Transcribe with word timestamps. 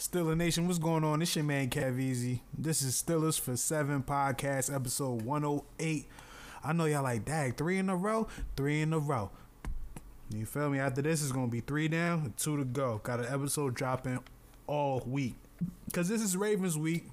Stiller 0.00 0.36
Nation, 0.36 0.68
what's 0.68 0.78
going 0.78 1.02
on? 1.02 1.18
This 1.18 1.34
your 1.34 1.44
man 1.44 1.68
Easy. 1.98 2.40
This 2.56 2.82
is 2.82 3.02
Stillers 3.02 3.38
for 3.38 3.56
Seven 3.56 4.04
podcast, 4.04 4.72
episode 4.72 5.22
108. 5.22 6.06
I 6.62 6.72
know 6.72 6.84
y'all 6.84 7.02
like, 7.02 7.24
dag, 7.24 7.56
three 7.56 7.78
in 7.78 7.88
a 7.90 7.96
row? 7.96 8.28
Three 8.56 8.80
in 8.80 8.92
a 8.92 9.00
row. 9.00 9.32
You 10.32 10.46
feel 10.46 10.70
me? 10.70 10.78
After 10.78 11.02
this, 11.02 11.20
it's 11.20 11.32
to 11.32 11.50
be 11.50 11.62
three 11.62 11.88
down 11.88 12.20
and 12.20 12.36
two 12.36 12.56
to 12.58 12.64
go. 12.64 13.00
Got 13.02 13.18
an 13.18 13.26
episode 13.28 13.74
dropping 13.74 14.20
all 14.68 15.02
week. 15.04 15.34
Because 15.86 16.08
this 16.08 16.22
is 16.22 16.36
Ravens 16.36 16.78
week. 16.78 17.06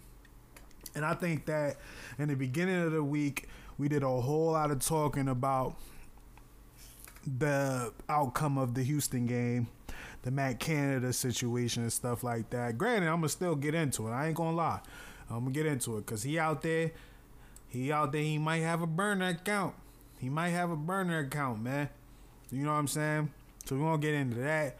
And 0.93 1.03
I 1.03 1.15
think 1.15 1.47
that 1.47 1.77
in 2.19 2.27
the 2.27 2.35
beginning 2.35 2.83
of 2.83 2.91
the 2.91 3.03
week, 3.03 3.49
we 3.79 3.87
did 3.87 4.03
a 4.03 4.07
whole 4.07 4.51
lot 4.51 4.69
of 4.69 4.77
talking 4.79 5.27
about 5.27 5.75
the 7.25 7.91
outcome 8.07 8.59
of 8.59 8.75
the 8.75 8.83
Houston 8.83 9.25
game, 9.25 9.69
the 10.25 10.31
Matt 10.31 10.59
Canada 10.59 11.13
situation 11.13 11.83
and 11.83 11.93
stuff 11.93 12.23
like 12.23 12.49
that. 12.49 12.79
Granted, 12.79 13.07
I'm 13.07 13.17
gonna 13.17 13.29
still 13.29 13.55
get 13.55 13.75
into 13.75 14.07
it. 14.07 14.11
I 14.11 14.27
ain't 14.27 14.35
gonna 14.35 14.57
lie. 14.57 14.79
I'm 15.29 15.41
gonna 15.41 15.51
get 15.51 15.67
into 15.67 15.97
it 15.97 16.05
because 16.05 16.23
he 16.23 16.39
out 16.39 16.63
there. 16.63 16.91
He 17.69 17.91
out 17.91 18.11
there. 18.11 18.21
He 18.21 18.39
might 18.39 18.57
have 18.57 18.81
a 18.81 18.87
burner 18.87 19.29
account. 19.29 19.75
He 20.17 20.29
might 20.29 20.49
have 20.49 20.71
a 20.71 20.75
burner 20.75 21.19
account, 21.19 21.61
man. 21.61 21.89
You 22.51 22.63
know 22.63 22.71
what 22.71 22.79
I'm 22.79 22.87
saying? 22.87 23.31
So 23.65 23.75
we're 23.75 23.83
gonna 23.83 23.99
get 23.99 24.15
into 24.15 24.37
that. 24.37 24.77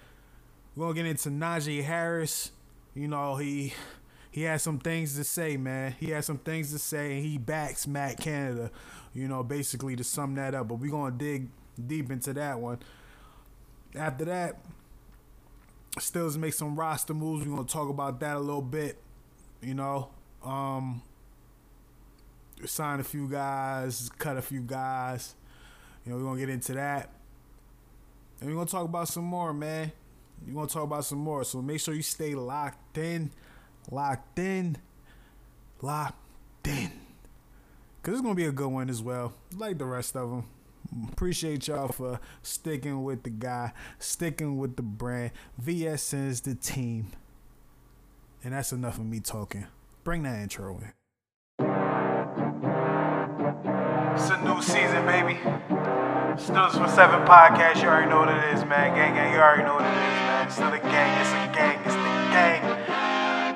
We're 0.75 0.85
gonna 0.85 0.95
get 0.95 1.05
into 1.05 1.29
Najee 1.29 1.84
Harris. 1.84 2.51
You 2.95 3.07
know, 3.07 3.35
he 3.35 3.73
he 4.31 4.41
has 4.43 4.63
some 4.63 4.79
things 4.79 5.15
to 5.15 5.23
say, 5.23 5.57
man. 5.57 5.95
He 5.99 6.09
has 6.09 6.25
some 6.25 6.39
things 6.39 6.71
to 6.71 6.79
say, 6.79 7.17
and 7.17 7.23
he 7.23 7.37
backs 7.37 7.85
Matt 7.85 8.20
Canada. 8.20 8.71
You 9.13 9.27
know, 9.27 9.43
basically 9.43 9.95
to 9.95 10.03
sum 10.03 10.34
that 10.35 10.55
up. 10.55 10.70
But 10.70 10.79
we're 10.79 10.89
gonna 10.89 11.15
dig 11.15 11.49
deep 11.85 12.09
into 12.09 12.34
that 12.34 12.59
one. 12.59 12.79
After 13.93 14.25
that, 14.25 14.57
Stills 15.98 16.38
make 16.38 16.54
some 16.54 16.77
roster 16.77 17.13
moves. 17.13 17.45
We're 17.45 17.55
gonna 17.55 17.67
talk 17.67 17.90
about 17.90 18.20
that 18.20 18.35
a 18.35 18.40
little 18.40 18.62
bit. 18.62 18.98
You 19.62 19.73
know, 19.73 20.09
um, 20.44 21.02
sign 22.65 22.99
a 22.99 23.04
few 23.04 23.27
guys, 23.29 24.10
cut 24.18 24.37
a 24.37 24.41
few 24.41 24.62
guys. 24.62 25.35
You 26.05 26.12
know, 26.12 26.18
we're 26.18 26.26
gonna 26.26 26.40
get 26.40 26.49
into 26.49 26.74
that. 26.74 27.10
And 28.40 28.49
we're 28.49 28.55
gonna 28.55 28.70
talk 28.70 28.85
about 28.85 29.07
some 29.07 29.24
more, 29.24 29.54
man. 29.54 29.91
We're 30.46 30.54
gonna 30.54 30.68
talk 30.68 30.84
about 30.84 31.05
some 31.05 31.20
more. 31.20 31.43
So 31.43 31.62
make 31.62 31.79
sure 31.79 31.93
you 31.93 32.02
stay 32.02 32.35
locked 32.35 32.98
in, 32.98 33.32
locked 33.90 34.37
in, 34.37 34.77
locked 35.82 36.68
in. 36.68 36.91
Cause 38.04 38.15
it's 38.15 38.21
gonna 38.21 38.35
be 38.35 38.46
a 38.46 38.52
good 38.52 38.68
one 38.68 38.90
as 38.90 39.02
well, 39.02 39.34
like 39.55 39.77
the 39.77 39.85
rest 39.85 40.15
of 40.15 40.30
them. 40.30 40.43
Appreciate 41.12 41.68
y'all 41.68 41.90
for 41.90 42.20
sticking 42.41 43.04
with 43.04 43.24
the 43.24 43.29
guy, 43.29 43.74
sticking 43.99 44.57
with 44.57 44.76
the 44.76 44.82
brand. 44.82 45.32
VSN 45.62 46.29
is 46.29 46.41
the 46.41 46.55
team. 46.55 47.12
And 48.43 48.54
that's 48.54 48.71
enough 48.71 48.98
of 48.98 49.05
me 49.05 49.20
talking. 49.20 49.68
Bring 50.04 50.24
that 50.24 50.40
intro 50.40 50.77
in. 50.77 50.93
It's 54.15 54.29
a 54.29 54.41
new 54.43 54.62
season, 54.62 55.05
baby. 55.05 55.40
Stills 56.37 56.77
for 56.77 56.87
Seven 56.87 57.26
podcast. 57.26 57.82
You 57.82 57.90
already 57.90 58.09
know 58.09 58.20
what 58.20 58.30
it 58.30 58.54
is, 58.54 58.63
man. 58.65 58.93
Gang, 58.96 59.15
gang. 59.15 59.34
You 59.34 59.40
already 59.40 59.63
know 59.63 59.76
what 59.76 59.84
it 59.84 59.87
is, 59.87 59.96
man. 59.96 60.46
It's 60.46 60.55
still 60.55 60.68
a 60.68 60.80
gang. 60.80 61.21
It's 61.21 61.32
a 61.32 61.52
gang. 61.54 61.80
It's 61.85 61.96
the 61.96 62.02
gang. 62.32 62.63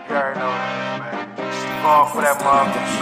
You 0.10 0.16
already 0.16 0.40
know 0.40 0.59
Going 1.90 2.06
for 2.14 2.22
that 2.22 2.38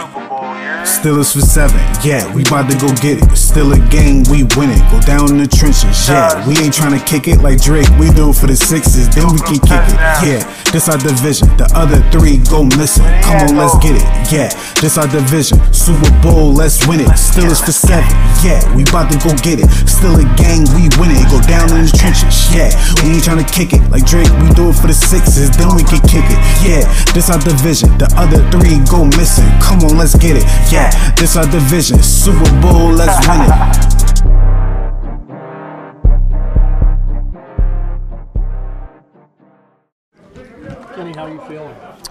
Super 0.00 0.24
Bowl. 0.32 0.48
Steelers 0.88 1.36
for 1.36 1.44
seven, 1.44 1.76
yeah, 2.00 2.24
we 2.32 2.40
about 2.40 2.72
to 2.72 2.76
go 2.80 2.88
get 3.04 3.20
it. 3.20 3.36
Still 3.36 3.76
a 3.76 3.80
game, 3.92 4.24
we 4.32 4.48
win 4.56 4.72
it. 4.72 4.80
Go 4.88 4.96
down 5.04 5.28
in 5.28 5.36
the 5.36 5.44
trenches, 5.44 6.08
yeah. 6.08 6.32
We 6.48 6.56
ain't 6.56 6.72
trying 6.72 6.96
to 6.96 7.04
kick 7.04 7.28
it 7.28 7.44
like 7.44 7.60
Drake, 7.60 7.84
we 8.00 8.08
do 8.16 8.32
it 8.32 8.40
for 8.40 8.48
the 8.48 8.56
sixes, 8.56 9.12
then 9.12 9.28
we 9.28 9.44
can 9.44 9.60
kick 9.60 9.84
it, 9.92 9.98
yeah. 10.24 10.40
This 10.68 10.84
our 10.90 11.00
division, 11.00 11.48
the 11.56 11.64
other 11.72 11.96
three 12.12 12.44
go 12.44 12.68
missing. 12.76 13.08
Come 13.24 13.40
on, 13.48 13.56
let's 13.56 13.72
get 13.80 13.96
it, 13.96 14.04
yeah. 14.28 14.52
This 14.84 15.00
our 15.00 15.08
division, 15.08 15.56
Super 15.72 16.12
Bowl, 16.20 16.52
let's 16.52 16.84
win 16.84 17.00
it. 17.00 17.08
Still 17.16 17.48
Steelers 17.48 17.64
for 17.64 17.72
seven, 17.72 18.04
yeah, 18.44 18.60
we 18.76 18.84
about 18.84 19.08
to 19.08 19.16
go 19.24 19.32
get 19.40 19.64
it. 19.64 19.68
Still 19.88 20.20
a 20.20 20.28
gang, 20.36 20.68
we 20.76 20.92
win 21.00 21.08
it. 21.16 21.24
Go 21.32 21.40
down 21.48 21.72
in 21.72 21.88
the 21.88 21.92
trenches, 21.96 22.52
yeah. 22.52 22.68
We 23.00 23.16
ain't 23.16 23.24
trying 23.24 23.40
to 23.40 23.48
kick 23.48 23.72
it 23.72 23.80
like 23.88 24.04
Drake, 24.04 24.28
we 24.44 24.52
do 24.52 24.68
it 24.68 24.76
for 24.76 24.92
the 24.92 24.98
sixes, 24.98 25.48
then 25.56 25.72
we 25.72 25.80
can 25.88 26.04
kick 26.04 26.28
it, 26.28 26.40
yeah. 26.60 26.84
This 27.16 27.32
our 27.32 27.40
division, 27.40 27.96
the 27.96 28.12
other 28.20 28.44
three 28.52 28.76
go 28.92 29.08
missing. 29.16 29.48
Come 29.64 29.80
on, 29.88 29.96
let's 29.96 30.20
get 30.20 30.36
it. 30.36 30.44
Yeah, 30.68 30.92
this 31.16 31.32
our 31.40 31.48
division. 31.48 31.96
Super 32.04 32.44
Bowl, 32.60 32.92
let's 32.92 33.16
win 33.24 33.40
it. 33.40 33.88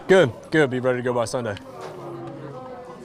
Good, 0.07 0.31
good. 0.51 0.69
Be 0.69 0.79
ready 0.79 0.99
to 0.99 1.03
go 1.03 1.13
by 1.13 1.25
Sunday. 1.25 1.57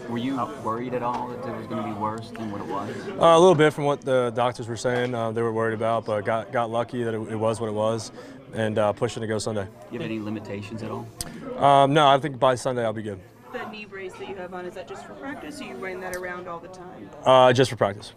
Were 0.08 0.18
you 0.18 0.36
worried 0.62 0.94
at 0.94 1.02
all 1.02 1.28
that 1.28 1.48
it 1.48 1.56
was 1.56 1.66
going 1.66 1.82
to 1.82 1.88
be 1.88 1.98
worse 1.98 2.30
than 2.30 2.52
what 2.52 2.60
it 2.60 2.66
was? 2.68 2.94
Uh, 3.08 3.36
a 3.36 3.40
little 3.40 3.56
bit 3.56 3.72
from 3.72 3.84
what 3.84 4.02
the 4.02 4.30
doctors 4.36 4.68
were 4.68 4.76
saying, 4.76 5.12
uh, 5.12 5.32
they 5.32 5.42
were 5.42 5.52
worried 5.52 5.74
about, 5.74 6.04
but 6.04 6.24
got 6.24 6.52
got 6.52 6.70
lucky 6.70 7.02
that 7.02 7.12
it, 7.12 7.20
it 7.32 7.36
was 7.36 7.60
what 7.60 7.68
it 7.68 7.72
was, 7.72 8.12
and 8.54 8.78
uh, 8.78 8.92
pushing 8.92 9.20
to 9.20 9.26
go 9.26 9.38
Sunday. 9.38 9.64
Do 9.64 9.70
you 9.90 9.98
have 9.98 10.08
any 10.08 10.20
limitations 10.20 10.84
at 10.84 10.92
all? 10.92 11.08
Um, 11.56 11.92
no, 11.92 12.06
I 12.06 12.18
think 12.18 12.38
by 12.38 12.54
Sunday 12.54 12.84
I'll 12.84 12.92
be 12.92 13.02
good. 13.02 13.18
The 13.52 13.68
knee 13.70 13.84
brace 13.84 14.12
that 14.14 14.28
you 14.28 14.36
have 14.36 14.54
on, 14.54 14.64
is 14.64 14.74
that 14.74 14.86
just 14.86 15.04
for 15.04 15.14
practice 15.14 15.60
or 15.60 15.64
are 15.64 15.68
you 15.68 15.76
wearing 15.78 16.00
that 16.02 16.14
around 16.14 16.46
all 16.46 16.60
the 16.60 16.68
time? 16.68 17.10
Uh, 17.24 17.52
just 17.52 17.70
for 17.70 17.76
practice. 17.76 18.12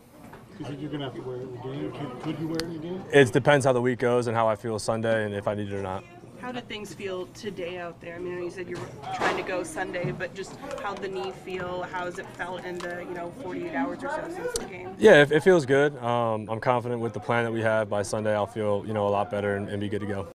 You 0.59 0.65
think 0.65 0.79
you're 0.79 0.91
gonna 0.91 1.05
have 1.05 1.15
to 1.15 1.21
wear 1.21 1.37
it 1.37 1.41
in 1.41 1.51
the 1.51 1.57
game? 1.57 1.91
Could, 1.91 2.21
could 2.21 2.39
you 2.39 2.47
wear 2.47 2.57
it 2.57 2.63
in 2.63 2.73
the 2.73 2.79
game? 2.79 3.03
It 3.11 3.33
depends 3.33 3.65
how 3.65 3.73
the 3.73 3.81
week 3.81 3.99
goes 3.99 4.27
and 4.27 4.35
how 4.37 4.47
I 4.47 4.55
feel 4.55 4.77
Sunday 4.77 5.25
and 5.25 5.33
if 5.33 5.47
I 5.47 5.55
need 5.55 5.71
it 5.71 5.75
or 5.75 5.81
not. 5.81 6.03
How 6.45 6.51
did 6.51 6.69
things 6.69 6.93
feel 6.93 7.25
today 7.33 7.79
out 7.79 7.99
there? 7.99 8.17
I 8.17 8.19
mean, 8.19 8.43
you 8.43 8.51
said 8.51 8.69
you 8.69 8.75
were 8.75 9.15
trying 9.15 9.35
to 9.35 9.41
go 9.41 9.63
Sunday, 9.63 10.11
but 10.11 10.35
just 10.35 10.55
how'd 10.79 10.99
the 10.99 11.07
knee 11.07 11.31
feel? 11.43 11.81
How 11.91 12.05
has 12.05 12.19
it 12.19 12.27
felt 12.37 12.63
in 12.63 12.77
the, 12.77 12.99
you 12.99 13.15
know, 13.15 13.33
48 13.41 13.73
hours 13.73 14.03
or 14.03 14.09
so 14.09 14.29
since 14.31 14.51
the 14.59 14.65
game? 14.65 14.91
Yeah, 14.99 15.23
it, 15.23 15.31
it 15.31 15.41
feels 15.41 15.65
good. 15.65 15.97
Um, 15.97 16.47
I'm 16.47 16.59
confident 16.59 17.01
with 17.01 17.13
the 17.13 17.19
plan 17.19 17.45
that 17.45 17.51
we 17.51 17.61
have. 17.61 17.89
By 17.89 18.03
Sunday, 18.03 18.35
I'll 18.35 18.45
feel 18.45 18.83
you 18.85 18.93
know 18.93 19.07
a 19.07 19.09
lot 19.09 19.31
better 19.31 19.55
and, 19.55 19.67
and 19.69 19.81
be 19.81 19.89
good 19.89 20.01
to 20.01 20.05
go. 20.05 20.27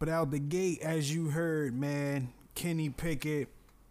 But 0.00 0.08
out 0.08 0.32
the 0.32 0.40
gate, 0.40 0.80
as 0.82 1.14
you 1.14 1.28
heard, 1.30 1.72
man, 1.72 2.32
Kenny 2.56 2.90
Pickett 2.90 3.46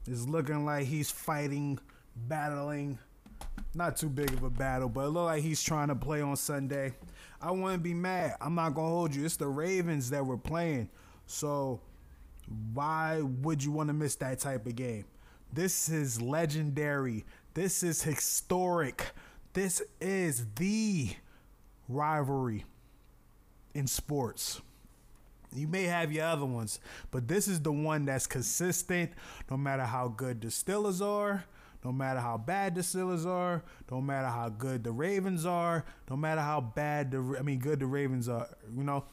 is 0.05 0.27
looking 0.27 0.65
like 0.65 0.87
he's 0.87 1.09
fighting, 1.09 1.79
battling. 2.27 2.99
Not 3.73 3.95
too 3.95 4.09
big 4.09 4.33
of 4.33 4.43
a 4.43 4.49
battle, 4.49 4.89
but 4.89 5.05
it 5.05 5.09
looked 5.11 5.27
like 5.27 5.43
he's 5.43 5.63
trying 5.63 5.87
to 5.87 5.95
play 5.95 6.19
on 6.19 6.35
Sunday. 6.35 6.95
I 7.41 7.51
wouldn't 7.51 7.83
be 7.83 7.93
mad. 7.93 8.35
I'm 8.41 8.53
not 8.53 8.75
gonna 8.75 8.89
hold 8.89 9.15
you. 9.15 9.23
It's 9.23 9.37
the 9.37 9.47
Ravens 9.47 10.09
that 10.09 10.25
we're 10.25 10.35
playing. 10.35 10.89
So 11.27 11.81
why 12.73 13.21
would 13.21 13.63
you 13.63 13.71
want 13.71 13.89
to 13.89 13.93
miss 13.93 14.15
that 14.15 14.39
type 14.39 14.65
of 14.65 14.75
game? 14.75 15.05
This 15.53 15.89
is 15.89 16.21
legendary. 16.21 17.25
This 17.53 17.83
is 17.83 18.01
historic. 18.01 19.11
This 19.53 19.81
is 20.01 20.45
the 20.55 21.09
rivalry 21.87 22.65
in 23.73 23.87
sports. 23.87 24.61
You 25.53 25.67
may 25.67 25.83
have 25.83 26.11
your 26.11 26.25
other 26.25 26.45
ones, 26.45 26.79
but 27.09 27.27
this 27.27 27.47
is 27.47 27.61
the 27.61 27.71
one 27.71 28.05
that's 28.05 28.27
consistent 28.27 29.11
no 29.49 29.57
matter 29.57 29.83
how 29.83 30.09
good 30.09 30.41
the 30.41 30.47
Steelers 30.47 31.01
are, 31.01 31.45
no 31.83 31.91
matter 31.91 32.19
how 32.19 32.37
bad 32.37 32.75
the 32.75 32.81
Steelers 32.81 33.25
are, 33.25 33.63
no 33.89 34.01
matter 34.01 34.27
how 34.27 34.49
good 34.49 34.83
the 34.83 34.91
Ravens 34.91 35.45
are, 35.45 35.85
no 36.09 36.17
matter 36.17 36.41
how 36.41 36.59
bad 36.59 37.11
the 37.11 37.37
I 37.39 37.41
mean 37.41 37.59
good 37.59 37.79
the 37.79 37.85
Ravens 37.85 38.27
are, 38.29 38.47
you 38.75 38.83
know. 38.83 39.05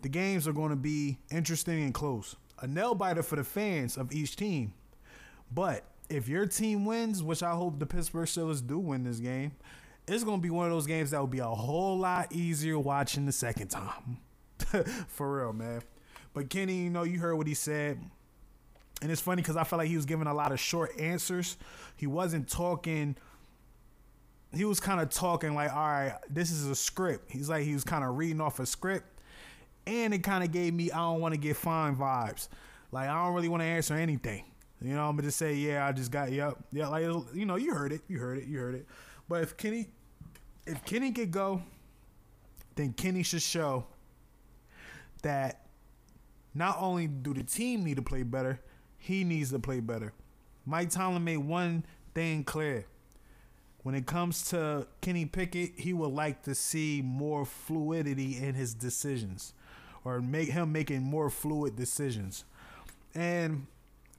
The 0.00 0.08
games 0.08 0.46
are 0.46 0.52
going 0.52 0.70
to 0.70 0.76
be 0.76 1.18
interesting 1.30 1.82
and 1.82 1.92
close. 1.92 2.36
A 2.60 2.66
nail 2.66 2.94
biter 2.94 3.22
for 3.22 3.36
the 3.36 3.44
fans 3.44 3.96
of 3.96 4.12
each 4.12 4.36
team. 4.36 4.72
But 5.52 5.84
if 6.08 6.28
your 6.28 6.46
team 6.46 6.84
wins, 6.84 7.22
which 7.22 7.42
I 7.42 7.52
hope 7.52 7.78
the 7.78 7.86
Pittsburgh 7.86 8.26
Steelers 8.26 8.64
do 8.64 8.78
win 8.78 9.04
this 9.04 9.18
game, 9.18 9.52
it's 10.06 10.24
going 10.24 10.38
to 10.38 10.42
be 10.42 10.50
one 10.50 10.66
of 10.66 10.72
those 10.72 10.86
games 10.86 11.10
that 11.10 11.20
will 11.20 11.26
be 11.26 11.40
a 11.40 11.46
whole 11.46 11.98
lot 11.98 12.32
easier 12.32 12.78
watching 12.78 13.26
the 13.26 13.32
second 13.32 13.68
time. 13.68 14.18
For 15.08 15.38
real, 15.38 15.52
man. 15.52 15.82
But 16.32 16.50
Kenny, 16.50 16.76
you 16.84 16.90
know, 16.90 17.02
you 17.02 17.18
heard 17.18 17.34
what 17.34 17.46
he 17.46 17.54
said. 17.54 18.00
And 19.00 19.12
it's 19.12 19.20
funny 19.20 19.42
because 19.42 19.56
I 19.56 19.64
felt 19.64 19.78
like 19.78 19.88
he 19.88 19.96
was 19.96 20.06
giving 20.06 20.26
a 20.26 20.34
lot 20.34 20.50
of 20.50 20.58
short 20.58 20.98
answers. 20.98 21.56
He 21.96 22.06
wasn't 22.06 22.48
talking. 22.48 23.16
He 24.54 24.64
was 24.64 24.80
kind 24.80 25.00
of 25.00 25.10
talking 25.10 25.54
like, 25.54 25.72
all 25.72 25.76
right, 25.76 26.14
this 26.28 26.50
is 26.50 26.66
a 26.66 26.74
script. 26.74 27.30
He's 27.30 27.48
like, 27.48 27.64
he 27.64 27.74
was 27.74 27.84
kind 27.84 28.02
of 28.02 28.16
reading 28.16 28.40
off 28.40 28.58
a 28.60 28.66
script. 28.66 29.06
And 29.88 30.12
it 30.12 30.22
kind 30.22 30.44
of 30.44 30.52
gave 30.52 30.74
me, 30.74 30.90
I 30.90 30.98
don't 30.98 31.20
want 31.20 31.32
to 31.32 31.40
get 31.40 31.56
fine 31.56 31.96
vibes. 31.96 32.48
Like, 32.92 33.08
I 33.08 33.24
don't 33.24 33.34
really 33.34 33.48
want 33.48 33.62
to 33.62 33.66
answer 33.66 33.94
anything. 33.94 34.44
You 34.82 34.94
know, 34.94 35.08
I'm 35.08 35.16
to 35.16 35.22
just 35.22 35.38
say, 35.38 35.54
yeah, 35.54 35.86
I 35.86 35.92
just 35.92 36.10
got, 36.10 36.30
yep. 36.30 36.56
Yeah, 36.72 36.88
like, 36.88 37.04
you 37.34 37.46
know, 37.46 37.56
you 37.56 37.74
heard 37.74 37.92
it. 37.92 38.02
You 38.06 38.18
heard 38.18 38.36
it. 38.36 38.46
You 38.46 38.58
heard 38.58 38.74
it. 38.74 38.86
But 39.28 39.42
if 39.42 39.56
Kenny, 39.56 39.88
if 40.66 40.84
Kenny 40.84 41.10
could 41.10 41.30
go, 41.30 41.62
then 42.76 42.92
Kenny 42.92 43.22
should 43.22 43.42
show 43.42 43.86
that 45.22 45.66
not 46.54 46.76
only 46.78 47.06
do 47.06 47.32
the 47.32 47.42
team 47.42 47.82
need 47.82 47.96
to 47.96 48.02
play 48.02 48.22
better, 48.22 48.60
he 48.98 49.24
needs 49.24 49.50
to 49.50 49.58
play 49.58 49.80
better. 49.80 50.12
Mike 50.66 50.90
Tomlin 50.90 51.24
made 51.24 51.38
one 51.38 51.84
thing 52.14 52.44
clear. 52.44 52.84
When 53.84 53.94
it 53.94 54.06
comes 54.06 54.50
to 54.50 54.86
Kenny 55.00 55.24
Pickett, 55.24 55.78
he 55.78 55.94
would 55.94 56.12
like 56.12 56.42
to 56.42 56.54
see 56.54 57.00
more 57.02 57.46
fluidity 57.46 58.36
in 58.36 58.54
his 58.54 58.74
decisions 58.74 59.54
or 60.08 60.20
make 60.20 60.48
him 60.50 60.72
making 60.72 61.02
more 61.02 61.30
fluid 61.30 61.76
decisions. 61.76 62.44
And 63.14 63.66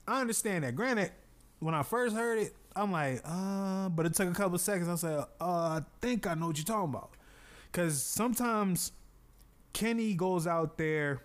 I 0.06 0.20
understand 0.20 0.64
that. 0.64 0.76
Granted, 0.76 1.10
when 1.58 1.74
I 1.74 1.82
first 1.82 2.14
heard 2.14 2.38
it, 2.38 2.54
I'm 2.76 2.92
like, 2.92 3.20
uh, 3.24 3.88
but 3.88 4.06
it 4.06 4.14
took 4.14 4.30
a 4.30 4.34
couple 4.34 4.58
seconds. 4.58 4.88
I 4.88 4.94
said, 4.94 5.24
uh, 5.40 5.44
I 5.44 5.80
think 6.00 6.26
I 6.26 6.34
know 6.34 6.48
what 6.48 6.56
you're 6.56 6.64
talking 6.64 6.90
about. 6.90 7.10
Cause 7.72 8.02
sometimes 8.02 8.92
Kenny 9.72 10.14
goes 10.14 10.46
out 10.46 10.76
there 10.76 11.22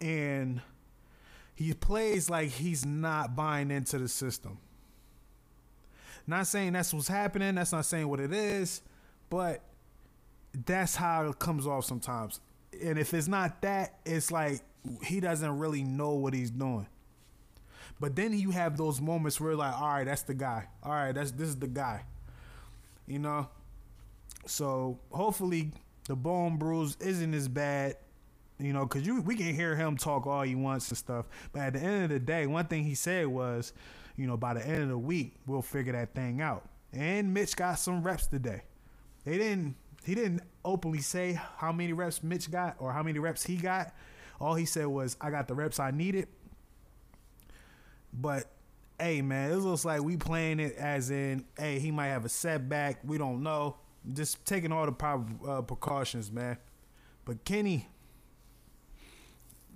and 0.00 0.60
he 1.54 1.72
plays 1.72 2.30
like 2.30 2.50
he's 2.50 2.84
not 2.84 3.34
buying 3.34 3.70
into 3.70 3.98
the 3.98 4.08
system. 4.08 4.58
Not 6.26 6.46
saying 6.46 6.72
that's 6.74 6.92
what's 6.92 7.08
happening, 7.08 7.54
that's 7.54 7.72
not 7.72 7.86
saying 7.86 8.08
what 8.08 8.20
it 8.20 8.32
is, 8.32 8.82
but 9.30 9.62
that's 10.64 10.96
how 10.96 11.28
it 11.28 11.38
comes 11.38 11.66
off 11.66 11.84
sometimes. 11.84 12.40
And 12.82 12.98
if 12.98 13.14
it's 13.14 13.28
not 13.28 13.62
that, 13.62 13.98
it's 14.04 14.30
like 14.30 14.60
he 15.02 15.20
doesn't 15.20 15.58
really 15.58 15.82
know 15.82 16.14
what 16.14 16.34
he's 16.34 16.50
doing. 16.50 16.86
But 17.98 18.14
then 18.14 18.38
you 18.38 18.50
have 18.50 18.76
those 18.76 19.00
moments 19.00 19.40
where 19.40 19.54
like, 19.54 19.74
all 19.74 19.88
right, 19.88 20.04
that's 20.04 20.22
the 20.22 20.34
guy. 20.34 20.68
All 20.82 20.92
right, 20.92 21.12
that's 21.12 21.30
this 21.30 21.48
is 21.48 21.56
the 21.56 21.66
guy. 21.66 22.04
You 23.06 23.18
know? 23.18 23.48
So 24.46 24.98
hopefully 25.10 25.72
the 26.06 26.16
bone 26.16 26.56
bruise 26.56 26.96
isn't 27.00 27.34
as 27.34 27.48
bad. 27.48 27.96
You 28.58 28.72
know, 28.72 28.86
cause 28.86 29.02
you 29.02 29.20
we 29.20 29.36
can 29.36 29.54
hear 29.54 29.76
him 29.76 29.96
talk 29.96 30.26
all 30.26 30.42
he 30.42 30.54
wants 30.54 30.88
and 30.88 30.96
stuff. 30.96 31.26
But 31.52 31.60
at 31.62 31.72
the 31.74 31.80
end 31.80 32.04
of 32.04 32.10
the 32.10 32.18
day, 32.18 32.46
one 32.46 32.66
thing 32.66 32.84
he 32.84 32.94
said 32.94 33.26
was, 33.26 33.72
you 34.16 34.26
know, 34.26 34.36
by 34.36 34.54
the 34.54 34.66
end 34.66 34.82
of 34.82 34.88
the 34.88 34.98
week, 34.98 35.34
we'll 35.46 35.62
figure 35.62 35.92
that 35.92 36.14
thing 36.14 36.40
out. 36.40 36.68
And 36.92 37.34
Mitch 37.34 37.54
got 37.54 37.78
some 37.78 38.02
reps 38.02 38.26
today. 38.26 38.62
They 39.24 39.36
didn't 39.36 39.74
he 40.06 40.14
didn't 40.14 40.42
openly 40.64 41.00
say 41.00 41.38
how 41.56 41.72
many 41.72 41.92
reps 41.92 42.22
Mitch 42.22 42.50
got 42.50 42.76
or 42.78 42.92
how 42.92 43.02
many 43.02 43.18
reps 43.18 43.44
he 43.44 43.56
got. 43.56 43.92
All 44.40 44.54
he 44.54 44.64
said 44.64 44.86
was, 44.86 45.16
I 45.20 45.30
got 45.30 45.48
the 45.48 45.54
reps 45.54 45.80
I 45.80 45.90
needed. 45.90 46.28
But 48.12 48.44
hey 48.98 49.20
man, 49.20 49.50
it 49.50 49.56
looks 49.56 49.84
like 49.84 50.02
we 50.02 50.16
playing 50.16 50.60
it 50.60 50.76
as 50.76 51.10
in, 51.10 51.44
hey, 51.58 51.78
he 51.78 51.90
might 51.90 52.08
have 52.08 52.24
a 52.24 52.28
setback. 52.28 53.00
We 53.04 53.18
don't 53.18 53.42
know. 53.42 53.76
Just 54.12 54.44
taking 54.46 54.70
all 54.70 54.86
the 54.86 54.92
proper 54.92 55.24
uh, 55.46 55.62
precautions, 55.62 56.30
man. 56.30 56.56
But 57.24 57.44
Kenny, 57.44 57.88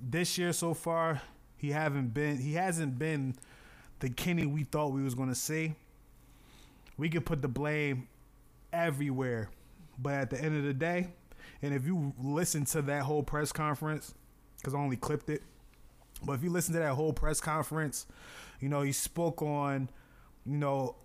this 0.00 0.38
year 0.38 0.52
so 0.52 0.72
far, 0.72 1.20
he 1.56 1.72
haven't 1.72 2.14
been. 2.14 2.38
He 2.38 2.54
hasn't 2.54 2.98
been 2.98 3.34
the 3.98 4.08
Kenny 4.08 4.46
we 4.46 4.62
thought 4.62 4.92
we 4.92 5.02
was 5.02 5.14
gonna 5.14 5.34
see. 5.34 5.74
We 6.96 7.08
could 7.08 7.26
put 7.26 7.42
the 7.42 7.48
blame 7.48 8.08
everywhere, 8.72 9.50
but 10.00 10.14
at 10.14 10.30
the 10.30 10.40
end 10.40 10.56
of 10.56 10.64
the 10.64 10.74
day, 10.74 11.08
and 11.62 11.74
if 11.74 11.86
you 11.86 12.14
listen 12.22 12.64
to 12.66 12.82
that 12.82 13.02
whole 13.02 13.22
press 13.22 13.52
conference, 13.52 14.14
because 14.58 14.74
I 14.74 14.78
only 14.78 14.96
clipped 14.96 15.28
it, 15.30 15.42
but 16.24 16.32
if 16.32 16.42
you 16.42 16.50
listen 16.50 16.74
to 16.74 16.80
that 16.80 16.92
whole 16.92 17.12
press 17.12 17.40
conference, 17.40 18.06
you 18.60 18.68
know, 18.68 18.82
he 18.82 18.92
spoke 18.92 19.42
on, 19.42 19.88
you 20.44 20.56
know, 20.56 20.96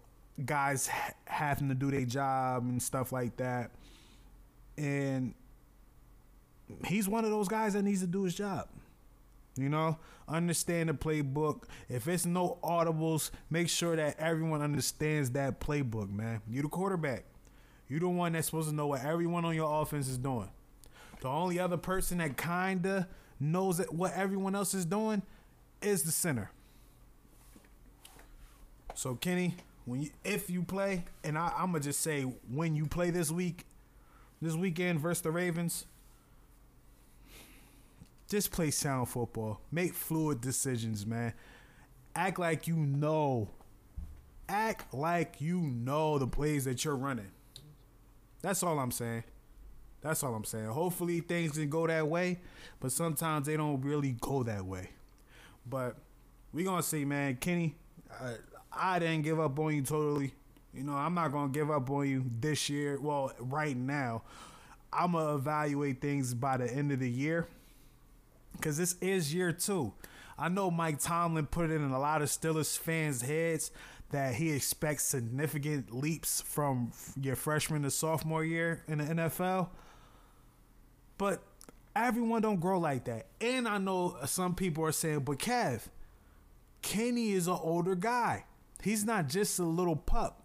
guys 0.43 0.87
ha- 0.87 1.13
having 1.25 1.69
to 1.69 1.75
do 1.75 1.91
their 1.91 2.05
job 2.05 2.63
and 2.63 2.81
stuff 2.81 3.11
like 3.11 3.37
that. 3.37 3.71
And 4.77 5.33
he's 6.85 7.07
one 7.07 7.23
of 7.23 7.31
those 7.31 7.47
guys 7.47 7.73
that 7.73 7.83
needs 7.83 8.01
to 8.01 8.07
do 8.07 8.23
his 8.23 8.35
job. 8.35 8.67
You 9.57 9.69
know, 9.69 9.97
understand 10.27 10.89
the 10.89 10.93
playbook. 10.93 11.63
If 11.87 12.09
it's 12.09 12.25
no 12.25 12.59
audibles, 12.61 13.31
make 13.49 13.69
sure 13.69 13.95
that 13.95 14.19
everyone 14.19 14.61
understands 14.61 15.31
that 15.31 15.61
playbook, 15.61 16.11
man. 16.11 16.41
You're 16.49 16.63
the 16.63 16.69
quarterback. 16.69 17.23
You 17.87 17.99
the 17.99 18.09
one 18.09 18.33
that's 18.33 18.47
supposed 18.47 18.69
to 18.69 18.75
know 18.75 18.87
what 18.87 19.03
everyone 19.03 19.45
on 19.45 19.55
your 19.55 19.81
offense 19.81 20.07
is 20.07 20.17
doing. 20.17 20.49
The 21.21 21.27
only 21.27 21.59
other 21.59 21.77
person 21.77 22.17
that 22.17 22.37
kinda 22.37 23.07
knows 23.39 23.77
that 23.77 23.93
what 23.93 24.13
everyone 24.13 24.55
else 24.55 24.73
is 24.73 24.85
doing 24.85 25.21
is 25.81 26.03
the 26.03 26.11
center. 26.11 26.51
So 28.95 29.15
Kenny, 29.15 29.55
when 29.85 30.03
you 30.03 30.09
if 30.23 30.49
you 30.49 30.63
play, 30.63 31.03
and 31.23 31.37
I, 31.37 31.53
I'm 31.57 31.67
gonna 31.67 31.81
just 31.81 32.01
say 32.01 32.23
when 32.23 32.75
you 32.75 32.87
play 32.87 33.11
this 33.11 33.29
week, 33.29 33.65
this 34.41 34.55
weekend 34.55 34.99
versus 34.99 35.21
the 35.21 35.31
Ravens, 35.31 35.85
just 38.29 38.51
play 38.51 38.71
sound 38.71 39.09
football. 39.09 39.61
Make 39.71 39.93
fluid 39.93 40.41
decisions, 40.41 41.05
man. 41.05 41.33
Act 42.15 42.39
like 42.39 42.67
you 42.67 42.75
know. 42.75 43.49
Act 44.47 44.93
like 44.93 45.35
you 45.39 45.59
know 45.59 46.17
the 46.17 46.27
plays 46.27 46.65
that 46.65 46.85
you're 46.85 46.95
running. 46.95 47.31
That's 48.45 48.61
all 48.61 48.77
I'm 48.77 48.91
saying. 48.91 49.23
That's 50.01 50.23
all 50.23 50.35
I'm 50.35 50.43
saying. 50.43 50.67
Hopefully 50.67 51.19
things 51.19 51.53
can 51.53 51.67
go 51.67 51.87
that 51.87 52.07
way, 52.07 52.41
but 52.79 52.91
sometimes 52.91 53.47
they 53.47 53.57
don't 53.57 53.81
really 53.81 54.11
go 54.21 54.43
that 54.43 54.63
way. 54.63 54.91
But 55.67 55.95
we 56.53 56.63
gonna 56.63 56.83
see, 56.83 57.05
man. 57.05 57.37
Kenny, 57.37 57.73
I, 58.21 58.35
I 58.71 58.99
didn't 58.99 59.23
give 59.23 59.39
up 59.39 59.57
on 59.57 59.75
you 59.75 59.81
totally. 59.81 60.35
You 60.75 60.83
know, 60.83 60.93
I'm 60.93 61.15
not 61.15 61.31
gonna 61.31 61.51
give 61.51 61.71
up 61.71 61.89
on 61.89 62.07
you 62.07 62.23
this 62.39 62.69
year. 62.69 62.99
Well, 63.01 63.31
right 63.39 63.75
now, 63.75 64.21
I'm 64.93 65.13
gonna 65.13 65.37
evaluate 65.37 65.99
things 65.99 66.35
by 66.35 66.57
the 66.57 66.71
end 66.71 66.91
of 66.91 66.99
the 66.99 67.09
year 67.09 67.47
because 68.51 68.77
this 68.77 68.95
is 69.01 69.33
year 69.33 69.53
two. 69.53 69.91
I 70.37 70.49
know 70.49 70.69
Mike 70.69 70.99
Tomlin 70.99 71.47
put 71.47 71.71
it 71.71 71.75
in 71.81 71.89
a 71.89 71.99
lot 71.99 72.21
of 72.21 72.29
Steelers 72.29 72.77
fans' 72.77 73.23
heads 73.23 73.71
that 74.11 74.35
he 74.35 74.51
expects 74.51 75.03
significant 75.03 75.93
leaps 75.93 76.41
from 76.41 76.91
your 77.19 77.35
freshman 77.35 77.81
to 77.83 77.91
sophomore 77.91 78.43
year 78.43 78.83
in 78.87 78.99
the 78.99 79.03
NFL. 79.05 79.69
But 81.17 81.43
everyone 81.95 82.41
don't 82.41 82.59
grow 82.59 82.79
like 82.79 83.05
that. 83.05 83.27
And 83.41 83.67
I 83.67 83.77
know 83.77 84.17
some 84.25 84.55
people 84.55 84.85
are 84.85 84.91
saying, 84.91 85.19
but 85.21 85.39
Kev, 85.39 85.87
Kenny 86.81 87.31
is 87.31 87.47
an 87.47 87.57
older 87.59 87.95
guy. 87.95 88.45
He's 88.83 89.05
not 89.05 89.27
just 89.27 89.57
a 89.59 89.63
little 89.63 89.95
pup. 89.95 90.43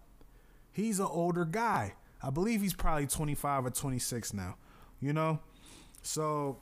He's 0.71 0.99
an 0.99 1.07
older 1.09 1.45
guy. 1.45 1.95
I 2.23 2.29
believe 2.29 2.61
he's 2.61 2.73
probably 2.73 3.07
25 3.07 3.65
or 3.65 3.69
26 3.69 4.33
now. 4.33 4.55
You 4.99 5.13
know? 5.13 5.39
So 6.01 6.57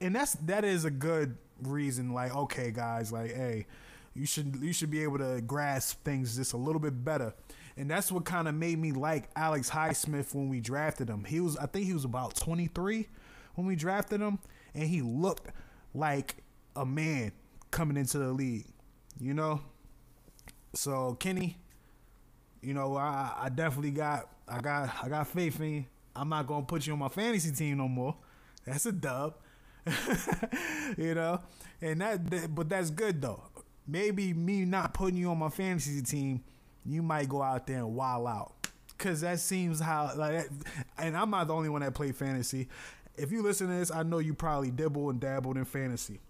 and 0.00 0.14
that's 0.14 0.34
that 0.34 0.64
is 0.64 0.84
a 0.84 0.90
good 0.90 1.36
reason 1.62 2.12
like 2.12 2.34
okay 2.34 2.70
guys 2.70 3.12
like 3.12 3.34
hey 3.34 3.66
you 4.14 4.26
should 4.26 4.56
you 4.60 4.72
should 4.72 4.90
be 4.90 5.02
able 5.02 5.18
to 5.18 5.40
grasp 5.40 6.02
things 6.04 6.36
just 6.36 6.52
a 6.52 6.56
little 6.56 6.80
bit 6.80 7.04
better. 7.04 7.34
And 7.76 7.90
that's 7.90 8.10
what 8.12 8.24
kind 8.24 8.48
of 8.48 8.54
made 8.54 8.78
me 8.78 8.92
like 8.92 9.30
Alex 9.36 9.70
Highsmith 9.70 10.34
when 10.34 10.48
we 10.48 10.60
drafted 10.60 11.08
him. 11.08 11.24
He 11.24 11.40
was 11.40 11.56
I 11.56 11.66
think 11.66 11.86
he 11.86 11.94
was 11.94 12.04
about 12.04 12.34
23 12.36 13.08
when 13.54 13.66
we 13.66 13.76
drafted 13.76 14.20
him 14.20 14.38
and 14.74 14.84
he 14.84 15.02
looked 15.02 15.48
like 15.94 16.36
a 16.76 16.84
man 16.86 17.32
coming 17.70 17.96
into 17.96 18.18
the 18.18 18.28
league 18.32 18.66
you 19.20 19.34
know? 19.34 19.60
So 20.74 21.14
Kenny 21.14 21.56
you 22.62 22.74
know 22.74 22.96
I 22.96 23.32
I 23.44 23.48
definitely 23.48 23.92
got 23.92 24.28
I 24.48 24.60
got 24.60 24.90
I 25.02 25.08
got 25.08 25.26
faith 25.28 25.60
in 25.60 25.74
you. 25.74 25.84
I'm 26.14 26.28
not 26.28 26.46
gonna 26.46 26.66
put 26.66 26.86
you 26.86 26.92
on 26.92 26.98
my 26.98 27.08
fantasy 27.08 27.52
team 27.52 27.78
no 27.78 27.88
more. 27.88 28.16
That's 28.66 28.86
a 28.86 28.92
dub. 28.92 29.34
You 30.98 31.14
know, 31.14 31.40
and 31.80 32.00
that, 32.00 32.54
but 32.54 32.68
that's 32.68 32.90
good 32.90 33.22
though. 33.22 33.44
Maybe 33.90 34.32
me 34.32 34.64
not 34.64 34.94
putting 34.94 35.16
you 35.16 35.30
on 35.30 35.38
my 35.38 35.48
fantasy 35.48 36.00
team, 36.00 36.44
you 36.86 37.02
might 37.02 37.28
go 37.28 37.42
out 37.42 37.66
there 37.66 37.78
and 37.78 37.96
wild 37.96 38.28
out, 38.28 38.52
cause 38.98 39.22
that 39.22 39.40
seems 39.40 39.80
how 39.80 40.12
like, 40.14 40.48
and 40.96 41.16
I'm 41.16 41.30
not 41.30 41.48
the 41.48 41.54
only 41.54 41.68
one 41.68 41.80
that 41.80 41.92
play 41.94 42.12
fantasy. 42.12 42.68
If 43.16 43.32
you 43.32 43.42
listen 43.42 43.66
to 43.66 43.74
this, 43.74 43.90
I 43.90 44.04
know 44.04 44.18
you 44.18 44.32
probably 44.32 44.70
dibble 44.70 45.10
and 45.10 45.18
dabbled 45.18 45.56
in 45.56 45.64
fantasy. 45.64 46.20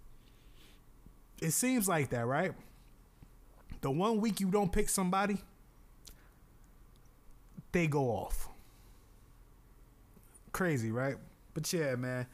It 1.43 1.51
seems 1.51 1.87
like 1.87 2.11
that, 2.11 2.27
right? 2.27 2.53
The 3.83 3.91
one 3.91 4.21
week 4.21 4.41
you 4.41 4.51
don't 4.51 4.73
pick 4.73 4.89
somebody, 4.89 5.39
they 7.73 7.87
go 7.87 8.05
off. 8.09 8.49
Crazy, 10.53 10.91
right? 10.91 11.17
But 11.53 11.71
yeah, 11.73 11.95
man. 11.95 12.27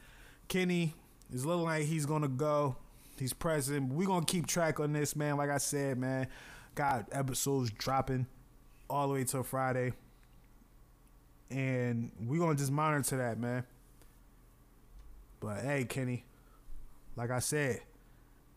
Kenny, 0.47 0.93
it's 1.33 1.43
looking 1.43 1.65
like 1.65 1.83
he's 1.83 2.05
gonna 2.05 2.29
go. 2.29 2.77
He's 3.19 3.33
present. 3.33 3.93
We're 3.93 4.07
gonna 4.07 4.25
keep 4.25 4.47
track 4.47 4.79
on 4.79 4.93
this, 4.93 5.15
man. 5.15 5.37
Like 5.37 5.49
I 5.49 5.57
said, 5.57 5.97
man, 5.97 6.27
got 6.75 7.07
episodes 7.11 7.71
dropping 7.71 8.27
all 8.89 9.07
the 9.07 9.13
way 9.15 9.23
till 9.23 9.43
Friday. 9.43 9.93
And 11.49 12.11
we're 12.19 12.39
gonna 12.39 12.55
just 12.55 12.71
monitor 12.71 13.17
that, 13.17 13.39
man. 13.39 13.63
But 15.39 15.61
hey, 15.61 15.85
Kenny, 15.85 16.25
like 17.15 17.31
I 17.31 17.39
said, 17.39 17.81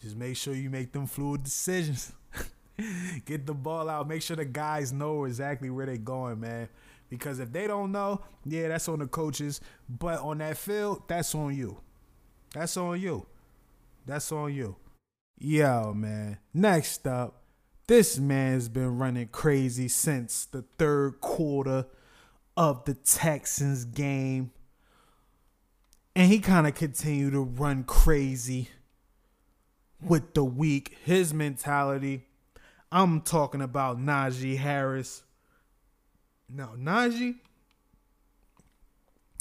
just 0.00 0.17
make 0.17 0.37
sure 0.37 0.55
you 0.55 0.71
make 0.71 0.93
them 0.93 1.07
fluid 1.07 1.45
decisions. 1.45 2.12
Get 3.26 3.47
the 3.47 3.55
ball 3.55 3.88
out. 3.88 4.09
Make 4.09 4.23
sure 4.23 4.37
the 4.37 4.45
guys 4.45 4.93
know 4.93 5.25
exactly 5.25 5.71
where 5.71 5.87
they're 5.87 5.97
going, 5.97 6.40
man. 6.40 6.69
Because 7.09 7.38
if 7.40 7.52
they 7.52 7.67
don't 7.67 7.93
know, 7.93 8.23
yeah, 8.45 8.69
that's 8.69 8.88
on 8.88 9.00
the 9.00 9.07
coaches. 9.07 9.61
But 9.88 10.21
on 10.21 10.38
that 10.38 10.57
field, 10.57 11.02
that's 11.09 11.35
on 11.35 11.55
you. 11.55 11.79
That's 12.55 12.76
on 12.76 13.00
you. 13.00 13.26
That's 14.07 14.30
on 14.33 14.54
you. 14.54 14.76
Yo, 15.38 15.92
man. 15.95 16.38
Next 16.52 17.07
up, 17.07 17.42
this 17.87 18.19
man's 18.19 18.69
been 18.69 18.99
running 18.99 19.28
crazy 19.28 19.88
since 19.88 20.45
the 20.45 20.62
third 20.78 21.21
quarter 21.21 21.87
of 22.57 22.85
the 22.85 22.95
Texans 22.95 23.85
game. 23.85 24.52
And 26.14 26.30
he 26.30 26.40
kind 26.40 26.66
of 26.66 26.75
continued 26.75 27.33
to 27.33 27.42
run 27.42 27.85
crazy 27.85 28.69
with 30.02 30.35
the 30.35 30.45
week, 30.45 30.97
his 31.04 31.33
mentality. 31.33 32.26
I'm 32.92 33.21
talking 33.21 33.62
about 33.62 33.99
Najee 33.99 34.59
Harris. 34.59 35.23
Now, 36.49 36.73
Najee, 36.76 37.37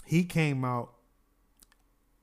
he 0.06 0.24
came 0.24 0.64
out. 0.64 0.94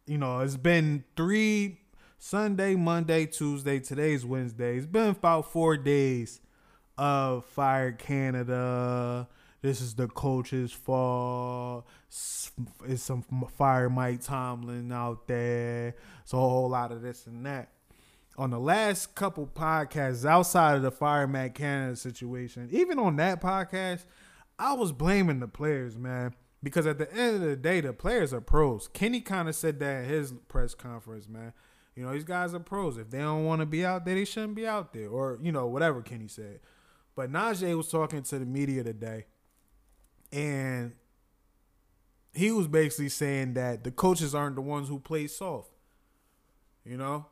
You 0.07 0.19
know, 0.19 0.41
it's 0.41 0.57
been 0.57 1.05
three 1.17 1.81
Sunday, 2.19 2.75
Monday, 2.75 3.27
Tuesday. 3.27 3.79
Today's 3.79 4.25
Wednesday. 4.25 4.79
It's 4.79 4.87
been 4.87 5.11
about 5.11 5.53
four 5.53 5.77
days 5.77 6.41
of 6.97 7.45
Fire 7.45 7.93
Canada. 7.93 9.29
This 9.61 9.81
is 9.81 9.95
the 9.95 10.09
coach's 10.09 10.73
fault. 10.73 11.87
It's 12.09 13.03
some 13.03 13.23
Fire 13.57 13.91
Mike 13.91 14.23
Tomlin 14.23 14.91
out 14.93 15.27
there. 15.29 15.95
It's 16.23 16.33
a 16.33 16.37
whole 16.37 16.71
lot 16.71 16.91
of 16.91 17.03
this 17.03 17.27
and 17.27 17.45
that. 17.45 17.69
On 18.39 18.51
the 18.51 18.61
last 18.61 19.15
couple 19.15 19.47
podcasts 19.47 20.29
outside 20.29 20.77
of 20.77 20.83
the 20.83 20.91
Fire 20.91 21.27
Matt 21.27 21.55
Canada 21.55 21.97
situation, 21.97 22.69
even 22.71 22.99
on 22.99 23.17
that 23.17 23.41
podcast, 23.41 24.05
I 24.59 24.73
was 24.73 24.93
blaming 24.93 25.41
the 25.41 25.49
players, 25.49 25.97
man. 25.97 26.35
Because 26.63 26.87
at 26.87 26.99
the 26.99 27.13
end 27.13 27.37
of 27.37 27.43
the 27.43 27.57
day, 27.57 27.81
the 27.81 27.93
players 27.93 28.33
are 28.33 28.41
pros. 28.41 28.89
Kenny 28.89 29.21
kind 29.21 29.49
of 29.49 29.55
said 29.55 29.79
that 29.81 30.05
in 30.05 30.09
his 30.09 30.33
press 30.49 30.75
conference, 30.75 31.29
man. 31.29 31.53
You 31.97 32.05
know, 32.05 32.13
these 32.13 32.25
guys 32.25 32.53
are 32.55 32.61
pros. 32.61 32.99
If 32.99 33.11
they 33.11 33.19
don't 33.19 33.47
want 33.47 33.61
to 33.61 33.67
be 33.67 33.85
out 33.85 34.05
there, 34.05 34.15
they 34.15 34.27
shouldn't 34.27 34.55
be 34.55 34.67
out 34.67 34.93
there. 34.93 35.09
Or, 35.09 35.39
you 35.43 35.51
know, 35.51 35.67
whatever 35.67 36.03
Kenny 36.03 36.29
said. 36.29 36.61
But 37.15 37.33
Najee 37.33 37.75
was 37.75 37.89
talking 37.89 38.23
to 38.23 38.39
the 38.39 38.45
media 38.45 38.85
today, 38.85 39.25
and 40.31 40.93
he 42.35 42.53
was 42.53 42.69
basically 42.69 43.09
saying 43.09 43.55
that 43.55 43.83
the 43.83 43.91
coaches 43.91 44.35
aren't 44.35 44.57
the 44.57 44.61
ones 44.61 44.89
who 44.89 45.01
play 45.01 45.27
soft. 45.27 45.71
You 46.85 46.99
know? 46.99 47.25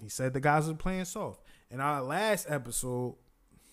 He 0.00 0.08
said 0.08 0.32
the 0.32 0.40
guys 0.40 0.68
are 0.68 0.74
playing 0.74 1.06
soft. 1.06 1.40
In 1.72 1.80
our 1.80 2.00
last 2.02 2.46
episode 2.48 3.16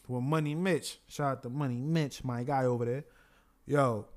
with 0.07 0.23
Money 0.23 0.55
Mitch, 0.55 0.97
shout 1.07 1.31
out 1.31 1.43
to 1.43 1.49
Money 1.49 1.79
Mitch, 1.79 2.23
my 2.23 2.43
guy 2.43 2.65
over 2.65 2.85
there. 2.85 3.05
Yo, 3.67 4.07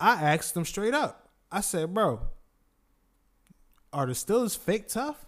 I 0.00 0.32
asked 0.32 0.56
him 0.56 0.64
straight 0.64 0.94
up. 0.94 1.28
I 1.52 1.60
said, 1.60 1.92
bro, 1.92 2.22
are 3.96 4.04
the 4.04 4.12
Steelers 4.12 4.56
fake 4.56 4.88
tough? 4.88 5.24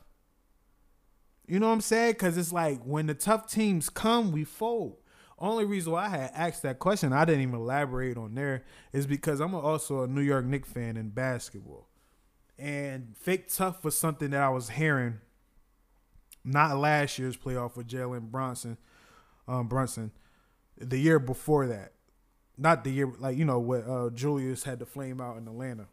You 1.46 1.58
know 1.58 1.68
what 1.68 1.72
I'm 1.72 1.80
saying? 1.80 2.12
Because 2.12 2.36
it's 2.36 2.52
like 2.52 2.82
when 2.82 3.06
the 3.06 3.14
tough 3.14 3.50
teams 3.50 3.88
come, 3.88 4.30
we 4.30 4.44
fold. 4.44 4.98
Only 5.38 5.64
reason 5.64 5.92
why 5.92 6.04
I 6.04 6.08
had 6.10 6.30
asked 6.34 6.62
that 6.64 6.78
question, 6.78 7.14
I 7.14 7.24
didn't 7.24 7.40
even 7.40 7.54
elaborate 7.54 8.18
on 8.18 8.34
there, 8.34 8.64
is 8.92 9.06
because 9.06 9.40
I'm 9.40 9.54
also 9.54 10.02
a 10.02 10.06
New 10.06 10.20
York 10.20 10.44
Knicks 10.44 10.70
fan 10.70 10.98
in 10.98 11.08
basketball. 11.08 11.88
And 12.58 13.16
fake 13.16 13.48
tough 13.48 13.84
was 13.84 13.96
something 13.96 14.30
that 14.30 14.42
I 14.42 14.50
was 14.50 14.68
hearing 14.68 15.20
not 16.44 16.76
last 16.76 17.18
year's 17.18 17.38
playoff 17.38 17.74
with 17.74 17.88
Jalen 17.88 18.30
Bronson, 18.30 18.76
um, 19.46 19.66
Brunson, 19.66 20.10
the 20.76 20.98
year 20.98 21.18
before 21.18 21.66
that. 21.68 21.92
Not 22.58 22.84
the 22.84 22.90
year, 22.90 23.10
like, 23.18 23.38
you 23.38 23.46
know, 23.46 23.60
what 23.60 23.88
uh, 23.88 24.10
Julius 24.10 24.64
had 24.64 24.78
to 24.80 24.86
flame 24.86 25.22
out 25.22 25.38
in 25.38 25.48
Atlanta. 25.48 25.86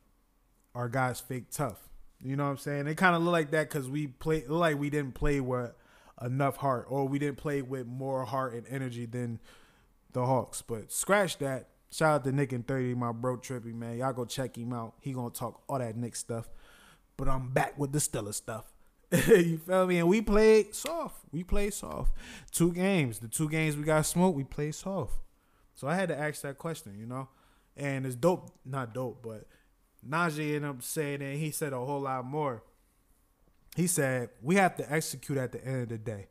Our 0.74 0.90
guys 0.90 1.22
fake 1.22 1.52
tough. 1.52 1.88
You 2.26 2.36
know 2.36 2.46
what 2.46 2.52
I'm 2.52 2.58
saying? 2.58 2.88
It 2.88 2.96
kind 2.98 3.16
of 3.16 3.22
look 3.22 3.32
like 3.32 3.52
that 3.52 3.70
because 3.70 3.88
we 3.88 4.08
play, 4.08 4.44
look 4.48 4.60
like 4.60 4.80
we 4.80 4.90
didn't 4.90 5.14
play 5.14 5.40
with 5.40 5.72
enough 6.22 6.58
heart 6.58 6.88
or 6.90 7.08
we 7.08 7.20
didn't 7.20 7.38
play 7.38 7.62
with 7.62 7.86
more 7.86 8.26
heart 8.26 8.56
and 8.56 8.66
energy 8.68 9.06
than 9.06 9.40
the 10.14 10.26
Hawks. 10.26 10.64
But 10.64 10.92
scratch 10.92 11.38
that. 11.38 11.70
Shout 11.92 12.16
out 12.16 12.24
to 12.24 12.32
Nick 12.32 12.52
and 12.52 12.68
30, 12.68 12.96
my 12.96 13.12
bro 13.12 13.38
Trippy, 13.38 13.74
man. 13.74 14.00
Y'all 14.00 14.12
go 14.12 14.26
check 14.26 14.58
him 14.58 14.74
out. 14.74 14.96
He 15.02 15.14
gonna 15.14 15.30
talk 15.30 15.62
all 15.70 15.78
that 15.78 15.96
Knick 15.96 16.16
stuff. 16.16 16.50
But 17.16 17.30
I'm 17.30 17.54
back 17.54 17.78
with 17.78 17.92
the 17.92 18.00
Stiller 18.00 18.34
stuff. 18.34 18.66
you 19.12 19.60
feel 19.60 19.86
me? 19.86 20.00
And 20.00 20.10
we 20.10 20.20
played 20.22 20.74
soft. 20.74 21.20
We 21.32 21.44
played 21.44 21.74
soft. 21.74 22.12
Two 22.52 22.74
games. 22.74 23.20
The 23.20 23.28
two 23.28 23.48
games 23.48 23.78
we 23.78 23.84
got 23.84 24.06
smoked, 24.06 24.36
we 24.36 24.44
played 24.44 24.74
soft. 24.74 25.14
So 25.76 25.88
I 25.88 25.96
had 25.96 26.10
to 26.10 26.18
ask 26.18 26.42
that 26.42 26.58
question, 26.58 26.98
you 26.98 27.06
know? 27.06 27.30
And 27.78 28.06
it's 28.06 28.16
dope, 28.16 28.52
not 28.66 28.94
dope, 28.94 29.22
but 29.22 29.46
Najee 30.08 30.56
ended 30.56 30.66
up 30.66 30.84
saying 30.84 31.22
and 31.22 31.40
he 31.40 31.52
said 31.52 31.74
a 31.74 31.80
whole 31.80 32.02
lot 32.02 32.26
more. 32.26 32.64
He 33.76 33.88
said, 33.88 34.30
We 34.42 34.56
have 34.56 34.76
to 34.78 34.92
execute 34.92 35.38
at 35.38 35.52
the 35.52 35.66
end 35.66 35.84
of 35.84 35.90
the 35.90 35.98
day. 35.98 36.28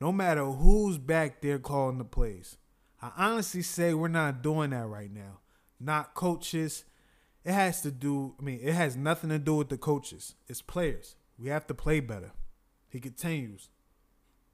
No 0.00 0.10
matter 0.10 0.44
who's 0.44 0.98
back 0.98 1.40
there 1.40 1.58
calling 1.58 1.98
the 1.98 2.04
plays. 2.04 2.56
I 3.00 3.10
honestly 3.16 3.62
say 3.62 3.94
we're 3.94 4.08
not 4.08 4.42
doing 4.42 4.70
that 4.70 4.86
right 4.86 5.12
now. 5.12 5.40
Not 5.78 6.14
coaches. 6.14 6.84
It 7.44 7.52
has 7.52 7.82
to 7.82 7.90
do, 7.90 8.34
I 8.38 8.42
mean, 8.42 8.60
it 8.62 8.74
has 8.74 8.96
nothing 8.96 9.30
to 9.30 9.38
do 9.38 9.56
with 9.56 9.68
the 9.68 9.76
coaches. 9.76 10.34
It's 10.48 10.62
players. 10.62 11.16
We 11.38 11.48
have 11.48 11.66
to 11.66 11.74
play 11.74 12.00
better. 12.00 12.32
He 12.88 13.00
continues. 13.00 13.68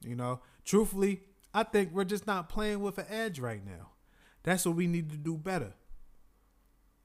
You 0.01 0.17
know, 0.17 0.41
truthfully, 0.65 1.21
I 1.53 1.65
think 1.65 1.93
we're 1.93 2.05
just 2.05 2.27
not 2.27 2.49
playing 2.49 2.81
with 2.81 2.99
an 2.99 3.07
edge 3.11 3.39
right 3.39 3.65
now. 3.65 3.91
That's 4.43 4.65
what 4.65 4.77
we 4.77 4.87
need 4.87 5.11
to 5.11 5.17
do 5.17 5.37
better. 5.37 5.75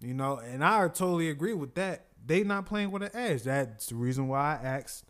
You 0.03 0.13
know, 0.13 0.37
and 0.37 0.63
I 0.63 0.87
totally 0.89 1.29
agree 1.29 1.53
with 1.53 1.75
that. 1.75 2.07
They 2.25 2.43
not 2.43 2.65
playing 2.65 2.91
with 2.91 3.03
an 3.03 3.11
edge. 3.13 3.43
That's 3.43 3.87
the 3.87 3.95
reason 3.95 4.27
why 4.27 4.59
I 4.61 4.65
asked, 4.65 5.05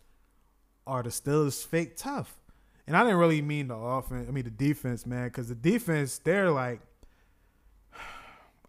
are 0.86 1.02
the 1.02 1.10
Steelers 1.10 1.64
fake 1.64 1.96
tough? 1.96 2.40
And 2.86 2.96
I 2.96 3.02
didn't 3.02 3.18
really 3.18 3.42
mean 3.42 3.68
the 3.68 3.76
offense. 3.76 4.26
I 4.28 4.32
mean 4.32 4.44
the 4.44 4.50
defense, 4.50 5.06
man, 5.06 5.28
because 5.28 5.48
the 5.48 5.54
defense, 5.54 6.18
they're 6.18 6.50
like, 6.50 6.80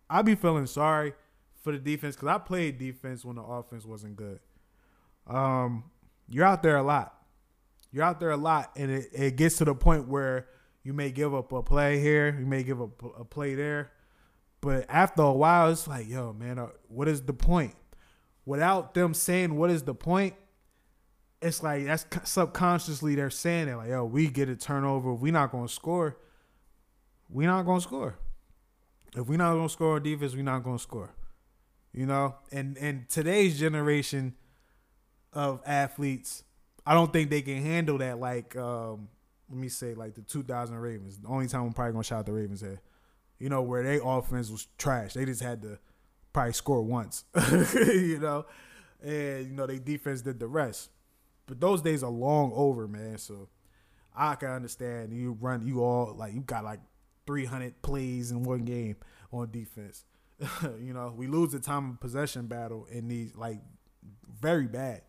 I 0.09 0.21
be 0.21 0.35
feeling 0.35 0.67
sorry 0.67 1.13
for 1.61 1.71
the 1.71 1.79
defense 1.79 2.15
because 2.15 2.29
I 2.29 2.37
played 2.37 2.77
defense 2.77 3.25
when 3.25 3.35
the 3.35 3.41
offense 3.41 3.85
wasn't 3.85 4.15
good. 4.15 4.39
Um, 5.27 5.85
you're 6.29 6.45
out 6.45 6.63
there 6.63 6.77
a 6.77 6.83
lot. 6.83 7.13
You're 7.91 8.03
out 8.03 8.19
there 8.19 8.31
a 8.31 8.37
lot, 8.37 8.71
and 8.75 8.91
it, 8.91 9.09
it 9.13 9.35
gets 9.35 9.57
to 9.57 9.65
the 9.65 9.73
point 9.73 10.07
where 10.07 10.47
you 10.83 10.93
may 10.93 11.11
give 11.11 11.33
up 11.33 11.51
a 11.51 11.63
play 11.63 11.99
here, 11.99 12.35
you 12.39 12.45
may 12.45 12.61
give 12.61 12.81
up 12.81 13.01
a 13.17 13.25
play 13.25 13.55
there, 13.55 13.91
but 14.65 14.87
after 14.89 15.21
a 15.21 15.31
while, 15.31 15.69
it's 15.69 15.87
like, 15.87 16.09
yo, 16.09 16.33
man, 16.33 16.57
uh, 16.57 16.69
what 16.87 17.07
is 17.07 17.21
the 17.21 17.33
point? 17.33 17.75
Without 18.47 18.95
them 18.95 19.13
saying 19.13 19.55
what 19.55 19.69
is 19.69 19.83
the 19.83 19.93
point, 19.93 20.33
it's 21.39 21.61
like 21.61 21.85
that's 21.85 22.07
subconsciously 22.23 23.13
they're 23.13 23.29
saying 23.29 23.67
it 23.67 23.75
like, 23.75 23.89
yo, 23.89 24.05
we 24.05 24.27
get 24.27 24.49
a 24.49 24.55
turnover, 24.55 25.13
we 25.13 25.29
not 25.29 25.51
gonna 25.51 25.67
score, 25.67 26.17
we 27.29 27.45
not 27.45 27.63
gonna 27.67 27.79
score. 27.79 28.17
If 29.15 29.27
we 29.27 29.37
not 29.37 29.53
gonna 29.53 29.69
score 29.69 29.97
on 29.97 30.03
defense, 30.03 30.33
we 30.33 30.41
not 30.41 30.63
gonna 30.63 30.79
score. 30.79 31.13
You 31.93 32.07
know, 32.07 32.33
and 32.51 32.75
and 32.79 33.07
today's 33.07 33.59
generation 33.59 34.33
of 35.31 35.61
athletes, 35.63 36.43
I 36.87 36.95
don't 36.95 37.13
think 37.13 37.29
they 37.29 37.43
can 37.43 37.61
handle 37.61 37.99
that. 37.99 38.19
Like, 38.19 38.55
um, 38.55 39.09
let 39.47 39.59
me 39.59 39.69
say, 39.69 39.93
like 39.93 40.15
the 40.15 40.21
2000 40.23 40.75
Ravens. 40.75 41.19
The 41.19 41.27
only 41.27 41.45
time 41.45 41.67
I'm 41.67 41.73
probably 41.73 41.91
gonna 41.91 42.03
shout 42.03 42.25
the 42.25 42.33
Ravens 42.33 42.61
there, 42.61 42.81
you 43.39 43.49
know, 43.49 43.61
where 43.61 43.83
their 43.83 44.01
offense 44.03 44.49
was 44.49 44.67
trash. 44.77 45.13
They 45.13 45.25
just 45.25 45.41
had 45.41 45.61
to 45.63 45.79
probably 46.33 46.53
score 46.53 46.81
once, 46.81 47.23
you 47.73 48.19
know, 48.19 48.45
and 49.03 49.47
you 49.47 49.53
know 49.53 49.65
they 49.65 49.79
defense 49.79 50.21
did 50.21 50.39
the 50.39 50.47
rest. 50.47 50.89
But 51.47 51.59
those 51.59 51.81
days 51.81 52.03
are 52.03 52.09
long 52.09 52.51
over, 52.55 52.87
man. 52.87 53.17
So 53.17 53.49
I 54.15 54.35
can 54.35 54.49
understand 54.49 55.13
you 55.13 55.37
run, 55.39 55.65
you 55.65 55.83
all 55.83 56.13
like 56.15 56.33
you 56.33 56.41
got 56.41 56.63
like 56.63 56.79
300 57.27 57.81
plays 57.81 58.31
in 58.31 58.43
one 58.43 58.65
game 58.65 58.97
on 59.31 59.51
defense. 59.51 60.05
you 60.81 60.93
know, 60.93 61.13
we 61.15 61.27
lose 61.27 61.51
the 61.51 61.59
time 61.59 61.91
of 61.91 61.99
possession 61.99 62.47
battle 62.47 62.87
in 62.91 63.07
these 63.07 63.35
like 63.35 63.59
very 64.41 64.67
bad. 64.67 65.01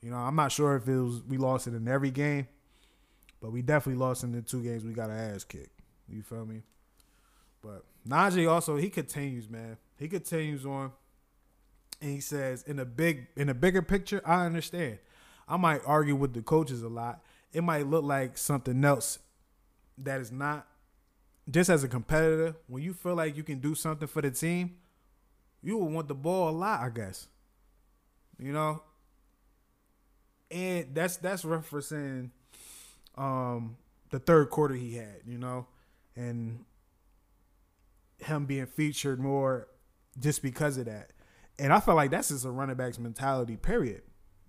You 0.00 0.10
know, 0.10 0.16
I'm 0.16 0.36
not 0.36 0.52
sure 0.52 0.76
if 0.76 0.86
it 0.86 0.96
was 1.00 1.22
we 1.22 1.38
lost 1.38 1.66
it 1.66 1.74
in 1.74 1.88
every 1.88 2.10
game, 2.10 2.48
but 3.40 3.52
we 3.52 3.62
definitely 3.62 4.00
lost 4.00 4.22
in 4.22 4.32
the 4.32 4.42
two 4.42 4.62
games 4.62 4.84
we 4.84 4.92
got 4.92 5.10
our 5.10 5.16
ass 5.16 5.44
kicked. 5.44 5.80
You 6.08 6.22
feel 6.22 6.44
me? 6.44 6.62
But 7.64 7.84
Najee 8.06 8.50
also 8.50 8.76
he 8.76 8.90
continues, 8.90 9.48
man. 9.48 9.78
He 9.98 10.08
continues 10.08 10.66
on, 10.66 10.92
and 12.00 12.10
he 12.10 12.20
says, 12.20 12.62
in 12.64 12.78
a 12.78 12.84
big, 12.84 13.28
in 13.36 13.48
a 13.48 13.54
bigger 13.54 13.80
picture, 13.80 14.20
I 14.24 14.44
understand. 14.44 14.98
I 15.48 15.56
might 15.56 15.80
argue 15.86 16.14
with 16.14 16.34
the 16.34 16.42
coaches 16.42 16.82
a 16.82 16.88
lot. 16.88 17.22
It 17.52 17.62
might 17.62 17.86
look 17.86 18.04
like 18.04 18.36
something 18.36 18.84
else 18.84 19.18
that 19.98 20.20
is 20.20 20.30
not. 20.30 20.66
Just 21.50 21.68
as 21.68 21.84
a 21.84 21.88
competitor, 21.88 22.56
when 22.68 22.82
you 22.82 22.94
feel 22.94 23.14
like 23.14 23.36
you 23.36 23.42
can 23.42 23.60
do 23.60 23.74
something 23.74 24.08
for 24.08 24.22
the 24.22 24.30
team, 24.30 24.76
you 25.62 25.76
will 25.76 25.88
want 25.88 26.08
the 26.08 26.14
ball 26.14 26.48
a 26.48 26.50
lot, 26.50 26.80
I 26.80 26.88
guess. 26.88 27.28
You 28.38 28.52
know, 28.52 28.82
and 30.50 30.94
that's 30.94 31.16
that's 31.18 31.44
referencing 31.44 32.30
um 33.16 33.76
the 34.10 34.18
third 34.18 34.50
quarter 34.50 34.74
he 34.74 34.94
had, 34.94 35.20
you 35.26 35.38
know, 35.38 35.66
and 36.16 36.64
him 38.18 38.46
being 38.46 38.66
featured 38.66 39.20
more 39.20 39.68
just 40.18 40.42
because 40.42 40.76
of 40.76 40.86
that. 40.86 41.12
And 41.58 41.72
I 41.72 41.80
feel 41.80 41.94
like 41.94 42.10
that's 42.10 42.28
just 42.28 42.44
a 42.44 42.50
running 42.50 42.76
back's 42.76 42.98
mentality, 42.98 43.56
period. 43.56 44.02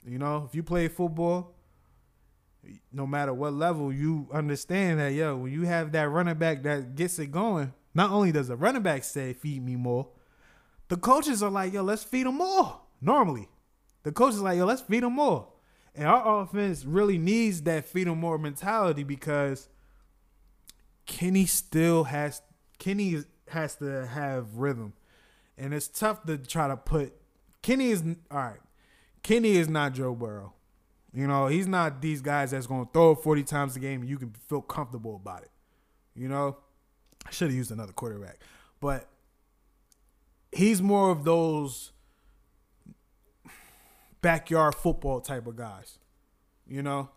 You 0.06 0.20
know, 0.20 0.46
if 0.48 0.56
you 0.56 0.64
play 0.64 0.88
football, 0.88 1.56
no 2.92 3.06
matter 3.06 3.34
what 3.34 3.54
level, 3.54 3.94
you 3.94 4.28
understand 4.32 5.00
that, 5.00 5.14
yo, 5.14 5.36
when 5.36 5.52
you 5.52 5.64
have 5.64 5.92
that 5.92 6.10
running 6.10 6.38
back 6.38 6.64
that 6.64 6.96
gets 6.96 7.20
it 7.20 7.32
going, 7.32 7.74
not 7.94 8.12
only 8.12 8.32
does 8.32 8.48
the 8.48 8.56
running 8.56 8.82
back 8.82 9.04
say, 9.04 9.34
feed 9.34 9.64
me 9.64 9.76
more, 9.76 10.10
the 10.88 10.98
coaches 10.98 11.42
are 11.42 11.52
like, 11.52 11.74
yo, 11.74 11.82
let's 11.82 12.04
feed 12.04 12.26
them 12.26 12.36
more. 12.38 12.82
Normally, 13.02 13.50
the 14.04 14.12
coaches 14.12 14.42
like, 14.42 14.58
yo, 14.58 14.66
let's 14.66 14.82
feed 14.82 15.04
them 15.04 15.14
more. 15.14 15.48
And 15.94 16.08
our 16.08 16.42
offense 16.42 16.86
really 16.86 17.18
needs 17.18 17.62
that 17.64 17.86
feed 17.86 18.08
'em 18.08 18.20
more 18.20 18.38
mentality 18.38 19.04
because 19.04 19.70
Kenny 21.06 21.46
still 21.46 22.06
has 22.06 22.42
Kenny 22.80 23.24
has 23.50 23.76
to 23.76 24.08
have 24.08 24.58
rhythm. 24.58 24.94
And 25.58 25.74
it's 25.74 25.88
tough 25.88 26.26
to 26.26 26.38
try 26.38 26.68
to 26.68 26.78
put 26.78 27.14
Kenny 27.62 27.90
is 27.90 28.04
all 28.30 28.38
right. 28.38 28.60
Kenny 29.24 29.58
is 29.58 29.68
not 29.68 29.94
Joe 29.94 30.14
Burrow. 30.14 30.54
You 31.12 31.26
know, 31.26 31.48
he's 31.48 31.68
not 31.68 32.00
these 32.02 32.22
guys 32.22 32.52
that's 32.52 32.68
to 32.68 32.88
throw 32.94 33.12
it 33.14 33.24
40 33.24 33.44
times 33.44 33.76
a 33.76 33.80
game 33.80 34.04
you 34.04 34.18
can 34.18 34.34
feel 34.48 34.62
comfortable 34.62 35.16
about 35.16 35.42
it. 35.42 35.52
You 36.14 36.28
know, 36.28 36.58
I 37.26 37.32
should 37.32 37.48
have 37.48 37.56
used 37.56 37.72
another 37.72 37.94
quarterback. 37.94 38.40
But 38.80 39.08
he's 40.52 40.82
more 40.82 41.10
of 41.10 41.24
those 41.24 41.92
backyard 44.22 44.76
football 44.76 45.22
type 45.22 45.48
of 45.48 45.56
guys. 45.56 45.98
You 46.68 46.84
know, 46.84 47.10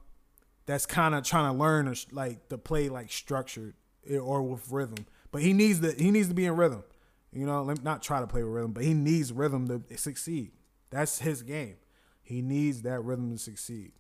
that's 0.64 0.87
kind 0.87 1.14
of 1.14 1.25
trying 1.25 1.52
to 1.52 1.58
learn 1.58 1.94
like 2.12 2.49
to 2.49 2.56
play 2.56 2.88
like 2.88 3.11
structured 3.11 3.75
eh, 4.08 4.16
or 4.16 4.42
with 4.42 4.70
rhythm. 4.70 5.06
But 5.30 5.42
he 5.42 5.52
needs 5.52 5.80
the 5.80 5.92
he 5.92 6.11
needs 6.11 6.28
to 6.28 6.35
be 6.35 6.47
in 6.47 6.56
rhythm. 6.56 6.85
You 7.32 7.47
know, 7.47 7.62
let 7.62 7.82
not 7.82 8.02
try 8.02 8.20
to 8.20 8.26
play 8.26 8.42
with 8.42 8.52
rhythm, 8.52 8.73
but 8.73 8.85
he 8.85 8.94
needs 8.94 9.32
rhythm 9.32 9.68
to 9.68 9.99
succeed. 9.99 10.52
That's 10.90 11.18
his 11.18 11.42
game. 11.42 11.76
He 12.23 12.42
needs 12.42 12.82
that 12.82 13.00
rhythm 13.00 13.30
to 13.32 13.38
succeed. 13.38 13.92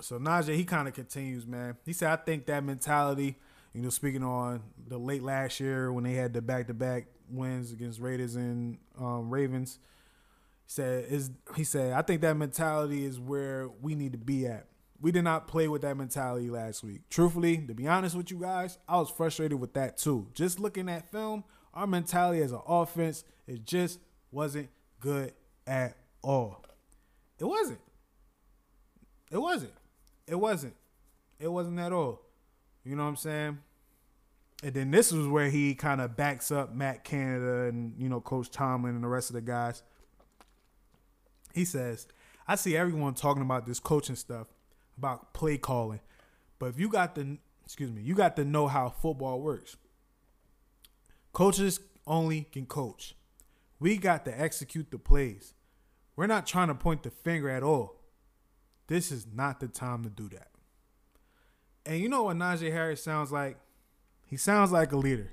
So 0.00 0.18
Najee, 0.18 0.56
he 0.56 0.64
kind 0.64 0.88
of 0.88 0.94
continues, 0.94 1.46
man. 1.46 1.76
He 1.84 1.92
said, 1.92 2.10
I 2.10 2.16
think 2.16 2.46
that 2.46 2.64
mentality, 2.64 3.36
you 3.72 3.82
know, 3.82 3.90
speaking 3.90 4.24
on 4.24 4.62
the 4.88 4.98
late 4.98 5.22
last 5.22 5.60
year 5.60 5.92
when 5.92 6.04
they 6.04 6.14
had 6.14 6.32
the 6.32 6.42
back 6.42 6.66
to 6.66 6.74
back 6.74 7.06
wins 7.30 7.72
against 7.72 8.00
Raiders 8.00 8.34
and 8.34 8.78
um, 8.98 9.30
Ravens, 9.30 9.78
said 10.66 11.06
is 11.10 11.30
he 11.56 11.64
said, 11.64 11.92
I 11.92 12.02
think 12.02 12.20
that 12.22 12.36
mentality 12.36 13.04
is 13.04 13.20
where 13.20 13.68
we 13.80 13.94
need 13.94 14.12
to 14.12 14.18
be 14.18 14.46
at. 14.46 14.66
We 15.02 15.10
did 15.10 15.22
not 15.22 15.48
play 15.48 15.66
with 15.66 15.82
that 15.82 15.96
mentality 15.96 16.48
last 16.48 16.84
week. 16.84 17.00
Truthfully, 17.10 17.58
to 17.58 17.74
be 17.74 17.88
honest 17.88 18.14
with 18.14 18.30
you 18.30 18.38
guys, 18.38 18.78
I 18.88 18.98
was 18.98 19.10
frustrated 19.10 19.58
with 19.58 19.74
that 19.74 19.98
too. 19.98 20.28
Just 20.32 20.60
looking 20.60 20.88
at 20.88 21.10
film, 21.10 21.42
our 21.74 21.88
mentality 21.88 22.40
as 22.40 22.52
an 22.52 22.60
offense, 22.68 23.24
it 23.48 23.64
just 23.66 23.98
wasn't 24.30 24.68
good 25.00 25.32
at 25.66 25.96
all. 26.22 26.64
It 27.40 27.46
wasn't. 27.46 27.80
It 29.32 29.38
wasn't. 29.38 29.72
It 30.28 30.36
wasn't. 30.36 30.74
It 31.40 31.48
wasn't 31.48 31.80
at 31.80 31.92
all. 31.92 32.22
You 32.84 32.94
know 32.94 33.02
what 33.02 33.08
I'm 33.08 33.16
saying? 33.16 33.58
And 34.62 34.72
then 34.72 34.92
this 34.92 35.10
was 35.10 35.26
where 35.26 35.50
he 35.50 35.74
kind 35.74 36.00
of 36.00 36.16
backs 36.16 36.52
up 36.52 36.72
Matt 36.72 37.02
Canada 37.02 37.64
and, 37.64 37.94
you 37.98 38.08
know, 38.08 38.20
Coach 38.20 38.50
Tomlin 38.50 38.94
and 38.94 39.02
the 39.02 39.08
rest 39.08 39.30
of 39.30 39.34
the 39.34 39.40
guys. 39.40 39.82
He 41.52 41.64
says, 41.64 42.06
I 42.46 42.54
see 42.54 42.76
everyone 42.76 43.14
talking 43.14 43.42
about 43.42 43.66
this 43.66 43.80
coaching 43.80 44.14
stuff, 44.14 44.46
about 44.96 45.34
play 45.34 45.58
calling. 45.58 46.00
But 46.58 46.66
if 46.66 46.78
you 46.78 46.88
got 46.88 47.14
the 47.14 47.38
excuse 47.64 47.90
me, 47.90 48.02
you 48.02 48.14
got 48.14 48.36
to 48.36 48.44
know 48.44 48.68
how 48.68 48.90
football 48.90 49.40
works. 49.40 49.76
Coaches 51.32 51.80
only 52.06 52.42
can 52.52 52.66
coach. 52.66 53.14
We 53.80 53.96
got 53.96 54.24
to 54.26 54.40
execute 54.40 54.90
the 54.90 54.98
plays. 54.98 55.54
We're 56.14 56.26
not 56.26 56.46
trying 56.46 56.68
to 56.68 56.74
point 56.74 57.02
the 57.02 57.10
finger 57.10 57.48
at 57.48 57.62
all. 57.62 58.00
This 58.86 59.10
is 59.10 59.26
not 59.32 59.60
the 59.60 59.68
time 59.68 60.04
to 60.04 60.10
do 60.10 60.28
that. 60.30 60.48
And 61.86 61.98
you 61.98 62.08
know 62.08 62.24
what 62.24 62.36
Najee 62.36 62.72
Harris 62.72 63.02
sounds 63.02 63.32
like? 63.32 63.56
He 64.26 64.36
sounds 64.36 64.70
like 64.70 64.92
a 64.92 64.96
leader. 64.96 65.32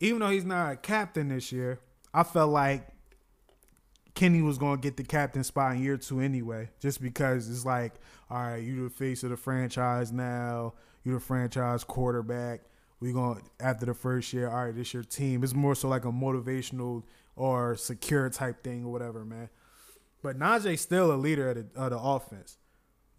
Even 0.00 0.20
though 0.20 0.30
he's 0.30 0.44
not 0.44 0.72
a 0.72 0.76
captain 0.76 1.28
this 1.28 1.52
year, 1.52 1.80
I 2.12 2.22
felt 2.22 2.50
like 2.50 2.88
Kenny 4.14 4.42
was 4.42 4.58
to 4.58 4.76
get 4.76 4.96
the 4.96 5.02
captain 5.02 5.42
spot 5.42 5.74
in 5.74 5.82
year 5.82 5.96
two 5.96 6.20
anyway, 6.20 6.70
just 6.80 7.02
because 7.02 7.50
it's 7.50 7.64
like, 7.64 7.94
all 8.30 8.42
right, 8.42 8.62
you 8.62 8.84
the 8.84 8.90
face 8.90 9.24
of 9.24 9.30
the 9.30 9.36
franchise 9.36 10.12
now. 10.12 10.74
You 11.02 11.14
the 11.14 11.20
franchise 11.20 11.84
quarterback. 11.84 12.62
We 13.00 13.12
gonna 13.12 13.40
after 13.60 13.86
the 13.86 13.94
first 13.94 14.32
year. 14.32 14.48
All 14.48 14.66
right, 14.66 14.74
this 14.74 14.94
your 14.94 15.02
team. 15.02 15.42
It's 15.42 15.52
more 15.52 15.74
so 15.74 15.88
like 15.88 16.04
a 16.04 16.12
motivational 16.12 17.02
or 17.36 17.76
secure 17.76 18.30
type 18.30 18.62
thing 18.62 18.84
or 18.84 18.92
whatever, 18.92 19.24
man. 19.24 19.50
But 20.22 20.38
Najee's 20.38 20.80
still 20.80 21.12
a 21.12 21.16
leader 21.16 21.50
of 21.50 21.56
the, 21.56 21.80
of 21.80 21.90
the 21.90 21.98
offense. 21.98 22.56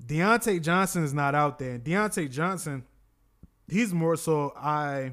Diontae 0.03 0.62
Johnson 0.62 1.03
is 1.03 1.13
not 1.13 1.36
out 1.36 1.60
there. 1.60 1.73
And 1.73 1.84
Diontae 1.84 2.31
Johnson, 2.31 2.84
he's 3.67 3.93
more 3.93 4.15
so 4.15 4.53
I 4.58 5.12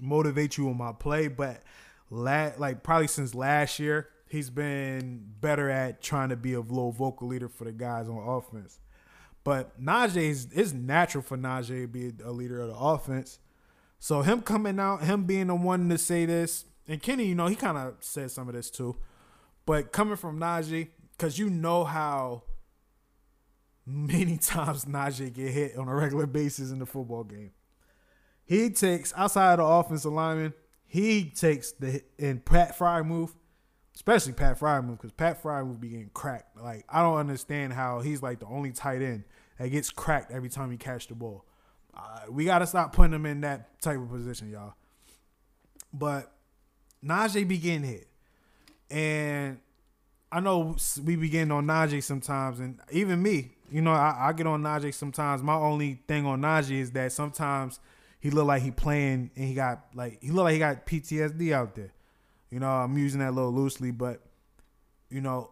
motivate 0.00 0.56
you 0.56 0.68
on 0.70 0.78
my 0.78 0.92
play, 0.92 1.28
but 1.28 1.62
la- 2.10 2.52
like 2.56 2.82
probably 2.82 3.06
since 3.06 3.34
last 3.34 3.78
year, 3.78 4.08
he's 4.32 4.48
been 4.48 5.22
better 5.42 5.68
at 5.68 6.00
trying 6.00 6.30
to 6.30 6.36
be 6.36 6.54
a 6.54 6.60
low 6.62 6.90
vocal 6.90 7.28
leader 7.28 7.50
for 7.50 7.64
the 7.64 7.72
guys 7.72 8.08
on 8.08 8.16
offense. 8.16 8.80
But 9.44 9.78
Najee 9.78 10.30
is 10.30 10.48
it's 10.54 10.72
natural 10.72 11.22
for 11.22 11.36
Najee 11.36 11.82
to 11.82 11.86
be 11.86 12.12
a 12.24 12.32
leader 12.32 12.62
of 12.62 12.68
the 12.68 12.74
offense. 12.74 13.40
So 13.98 14.22
him 14.22 14.40
coming 14.40 14.80
out, 14.80 15.02
him 15.02 15.24
being 15.24 15.48
the 15.48 15.54
one 15.54 15.86
to 15.90 15.98
say 15.98 16.24
this, 16.24 16.64
and 16.88 17.02
Kenny, 17.02 17.26
you 17.26 17.34
know, 17.34 17.46
he 17.46 17.54
kind 17.54 17.76
of 17.76 17.96
said 18.00 18.30
some 18.30 18.48
of 18.48 18.54
this 18.54 18.70
too. 18.70 18.96
But 19.66 19.92
coming 19.92 20.16
from 20.16 20.40
Najee, 20.40 20.88
because 21.10 21.38
you 21.38 21.50
know 21.50 21.84
how 21.84 22.44
many 23.84 24.36
times 24.42 24.86
Najee 24.86 25.34
get 25.34 25.50
hit 25.50 25.76
on 25.76 25.88
a 25.88 25.94
regular 25.94 26.26
basis 26.26 26.70
in 26.70 26.78
the 26.78 26.86
football 26.86 27.24
game. 27.24 27.50
He 28.46 28.70
takes 28.70 29.12
outside 29.14 29.52
of 29.52 29.58
the 29.58 29.64
offensive 29.66 30.12
lineman, 30.12 30.54
he 30.86 31.24
takes 31.28 31.72
the 31.72 32.02
and 32.18 32.42
Pat 32.42 32.78
Freiermuth, 32.78 33.32
especially 33.94 34.32
Pat 34.32 34.58
Freiermuth, 34.58 34.98
because 34.98 35.12
Pat 35.12 35.42
Freiermuth 35.42 35.80
be 35.80 35.88
getting 35.88 36.10
cracked. 36.14 36.60
Like 36.60 36.84
I 36.88 37.02
don't 37.02 37.18
understand 37.18 37.72
how 37.72 38.00
he's 38.00 38.22
like 38.22 38.40
the 38.40 38.46
only 38.46 38.72
tight 38.72 39.02
end 39.02 39.24
that 39.58 39.68
gets 39.68 39.90
cracked 39.90 40.30
every 40.30 40.48
time 40.48 40.70
he 40.70 40.76
catch 40.76 41.08
the 41.08 41.14
ball. 41.14 41.44
Uh, 41.94 42.20
we 42.30 42.44
got 42.44 42.60
to 42.60 42.66
stop 42.66 42.94
putting 42.94 43.12
him 43.12 43.26
in 43.26 43.42
that 43.42 43.80
type 43.80 43.98
of 43.98 44.10
position, 44.10 44.50
y'all. 44.50 44.74
But 45.92 46.32
Najee 47.04 47.46
be 47.46 47.58
getting 47.58 47.82
hit. 47.82 48.08
And 48.90 49.58
I 50.30 50.40
know 50.40 50.76
we 51.04 51.16
begin 51.16 51.50
on 51.50 51.66
Najee 51.66 52.02
sometimes, 52.02 52.60
and 52.60 52.78
even 52.90 53.22
me, 53.22 53.52
you 53.70 53.80
know, 53.80 53.92
I, 53.92 54.28
I, 54.28 54.32
get 54.32 54.46
on 54.46 54.62
Najee 54.62 54.92
sometimes. 54.92 55.42
My 55.42 55.54
only 55.54 56.00
thing 56.06 56.26
on 56.26 56.40
Najee 56.42 56.80
is 56.80 56.92
that 56.92 57.12
sometimes 57.12 57.80
he 58.20 58.30
look 58.30 58.46
like 58.46 58.62
he 58.62 58.70
playing 58.70 59.30
and 59.34 59.44
he 59.46 59.54
got 59.54 59.86
like 59.94 60.18
he 60.22 60.30
look 60.30 60.44
like 60.44 60.52
he 60.52 60.58
got 60.58 60.86
PTSD 60.86 61.52
out 61.52 61.74
there. 61.74 61.92
You 62.52 62.60
know, 62.60 62.68
I'm 62.68 62.98
using 62.98 63.20
that 63.20 63.30
a 63.30 63.32
little 63.32 63.50
loosely, 63.50 63.92
but 63.92 64.20
you 65.08 65.22
know, 65.22 65.50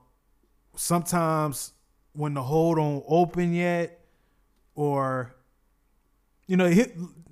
sometimes 0.76 1.72
when 2.12 2.34
the 2.34 2.42
hole 2.42 2.74
don't 2.74 3.02
open 3.08 3.54
yet, 3.54 4.04
or 4.74 5.34
you 6.46 6.58
know, 6.58 6.68
he, 6.68 6.84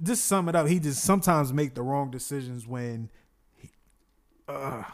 just 0.03 0.25
sum 0.25 0.49
it 0.49 0.57
up. 0.57 0.69
He 0.69 0.79
just 0.79 1.05
sometimes 1.05 1.53
make 1.53 1.75
the 1.75 1.83
wrong 1.83 2.11
decisions 2.11 2.67
when, 2.67 3.11
he, 3.57 3.71
uh, 4.49 4.85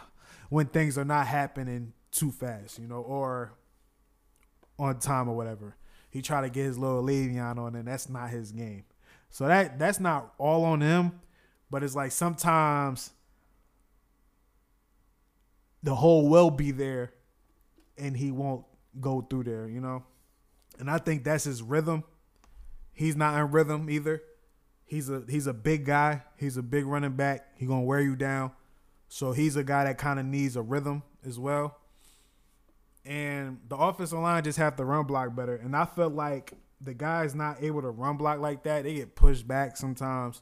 when 0.48 0.66
things 0.66 0.98
are 0.98 1.04
not 1.04 1.28
happening 1.28 1.92
too 2.10 2.32
fast, 2.32 2.80
you 2.80 2.88
know, 2.88 3.00
or 3.00 3.52
on 4.76 4.98
time 4.98 5.28
or 5.28 5.36
whatever. 5.36 5.76
He 6.10 6.20
try 6.20 6.40
to 6.40 6.50
get 6.50 6.64
his 6.64 6.78
little 6.78 7.02
Le'Veon 7.02 7.58
on, 7.58 7.76
and 7.76 7.86
that's 7.86 8.08
not 8.08 8.30
his 8.30 8.50
game. 8.50 8.82
So 9.30 9.46
that 9.46 9.78
that's 9.78 10.00
not 10.00 10.34
all 10.36 10.64
on 10.64 10.80
him, 10.80 11.20
but 11.70 11.84
it's 11.84 11.94
like 11.94 12.10
sometimes 12.10 13.12
the 15.84 15.94
hole 15.94 16.28
will 16.28 16.50
be 16.50 16.70
there, 16.72 17.12
and 17.96 18.16
he 18.16 18.32
won't 18.32 18.64
go 19.00 19.20
through 19.20 19.44
there, 19.44 19.68
you 19.68 19.80
know. 19.80 20.02
And 20.78 20.90
I 20.90 20.98
think 20.98 21.22
that's 21.22 21.44
his 21.44 21.62
rhythm. 21.62 22.02
He's 22.92 23.14
not 23.14 23.38
in 23.38 23.52
rhythm 23.52 23.88
either. 23.90 24.22
He's 24.86 25.10
a 25.10 25.22
he's 25.28 25.46
a 25.46 25.52
big 25.52 25.84
guy. 25.84 26.22
He's 26.36 26.56
a 26.56 26.62
big 26.62 26.86
running 26.86 27.12
back. 27.12 27.46
He 27.56 27.66
gonna 27.66 27.82
wear 27.82 28.00
you 28.00 28.16
down. 28.16 28.52
So 29.08 29.32
he's 29.32 29.56
a 29.56 29.62
guy 29.62 29.84
that 29.84 29.98
kind 29.98 30.18
of 30.18 30.26
needs 30.26 30.56
a 30.56 30.62
rhythm 30.62 31.02
as 31.24 31.38
well. 31.38 31.76
And 33.04 33.60
the 33.68 33.76
offensive 33.76 34.18
line 34.18 34.42
just 34.42 34.58
have 34.58 34.76
to 34.76 34.84
run 34.84 35.04
block 35.04 35.36
better. 35.36 35.56
And 35.56 35.76
I 35.76 35.84
felt 35.84 36.14
like 36.14 36.54
the 36.80 36.94
guys 36.94 37.34
not 37.34 37.62
able 37.62 37.82
to 37.82 37.90
run 37.90 38.16
block 38.16 38.40
like 38.40 38.62
that, 38.64 38.84
they 38.84 38.94
get 38.94 39.14
pushed 39.14 39.46
back 39.46 39.76
sometimes. 39.76 40.40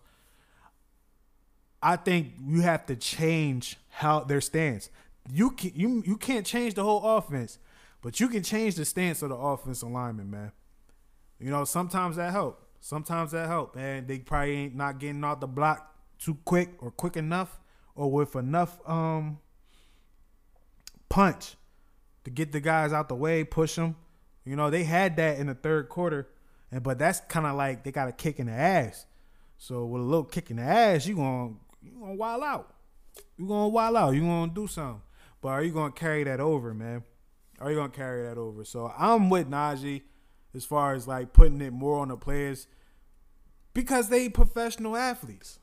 I 1.82 1.96
think 1.96 2.34
you 2.46 2.60
have 2.60 2.86
to 2.86 2.96
change 2.96 3.76
how 3.90 4.20
their 4.20 4.40
stance. 4.40 4.88
You 5.30 5.50
can 5.50 5.72
you 5.74 6.02
you 6.04 6.16
can't 6.16 6.46
change 6.46 6.74
the 6.74 6.82
whole 6.82 7.02
offense, 7.16 7.58
but 8.00 8.18
you 8.20 8.28
can 8.28 8.42
change 8.42 8.74
the 8.74 8.84
stance 8.84 9.22
of 9.22 9.28
the 9.28 9.36
offensive 9.36 9.88
lineman, 9.88 10.30
man. 10.30 10.52
You 11.38 11.50
know, 11.50 11.64
sometimes 11.64 12.16
that 12.16 12.32
help. 12.32 12.66
Sometimes 12.80 13.30
that 13.30 13.46
help, 13.46 13.76
and 13.76 14.08
they 14.08 14.18
probably 14.18 14.56
ain't 14.56 14.74
not 14.74 14.98
getting 14.98 15.22
off 15.22 15.38
the 15.38 15.46
block 15.46 15.96
too 16.18 16.36
quick 16.44 16.70
or 16.80 16.90
quick 16.90 17.16
enough 17.16 17.60
or 17.94 18.10
with 18.10 18.34
enough 18.34 18.78
um 18.88 19.38
punch 21.08 21.56
to 22.24 22.30
get 22.30 22.52
the 22.52 22.60
guys 22.60 22.92
out 22.92 23.08
the 23.08 23.14
way, 23.14 23.44
push 23.44 23.76
them. 23.76 23.96
You 24.44 24.56
know, 24.56 24.70
they 24.70 24.84
had 24.84 25.16
that 25.16 25.38
in 25.38 25.46
the 25.46 25.54
third 25.54 25.88
quarter, 25.88 26.28
and 26.70 26.82
but 26.82 26.98
that's 26.98 27.20
kind 27.20 27.46
of 27.46 27.54
like 27.54 27.84
they 27.84 27.92
got 27.92 28.08
a 28.08 28.12
kick 28.12 28.40
in 28.40 28.46
the 28.46 28.52
ass. 28.52 29.06
So 29.58 29.84
with 29.86 30.02
a 30.02 30.04
little 30.04 30.24
kick 30.24 30.50
in 30.50 30.56
the 30.56 30.62
ass, 30.62 31.06
you 31.06 31.14
gonna 31.14 31.52
you 31.82 31.92
gonna 32.00 32.14
wild 32.14 32.42
out. 32.42 32.74
You 33.36 33.46
gonna 33.46 33.68
wild 33.68 33.96
out. 33.96 34.14
You 34.14 34.22
gonna 34.22 34.52
do 34.52 34.66
something. 34.66 35.02
But 35.42 35.48
are 35.48 35.62
you 35.62 35.72
gonna 35.72 35.92
carry 35.92 36.24
that 36.24 36.40
over, 36.40 36.72
man? 36.72 37.04
are 37.62 37.70
you 37.70 37.76
gonna 37.76 37.90
carry 37.90 38.24
that 38.24 38.38
over? 38.38 38.64
So 38.64 38.92
I'm 38.98 39.30
with 39.30 39.48
Najee 39.48 40.02
as 40.54 40.64
far 40.64 40.94
as 40.94 41.06
like 41.06 41.32
putting 41.32 41.60
it 41.60 41.72
more 41.72 42.00
on 42.00 42.08
the 42.08 42.16
players 42.16 42.66
because 43.72 44.08
they 44.08 44.28
professional 44.28 44.96
athletes. 44.96 45.60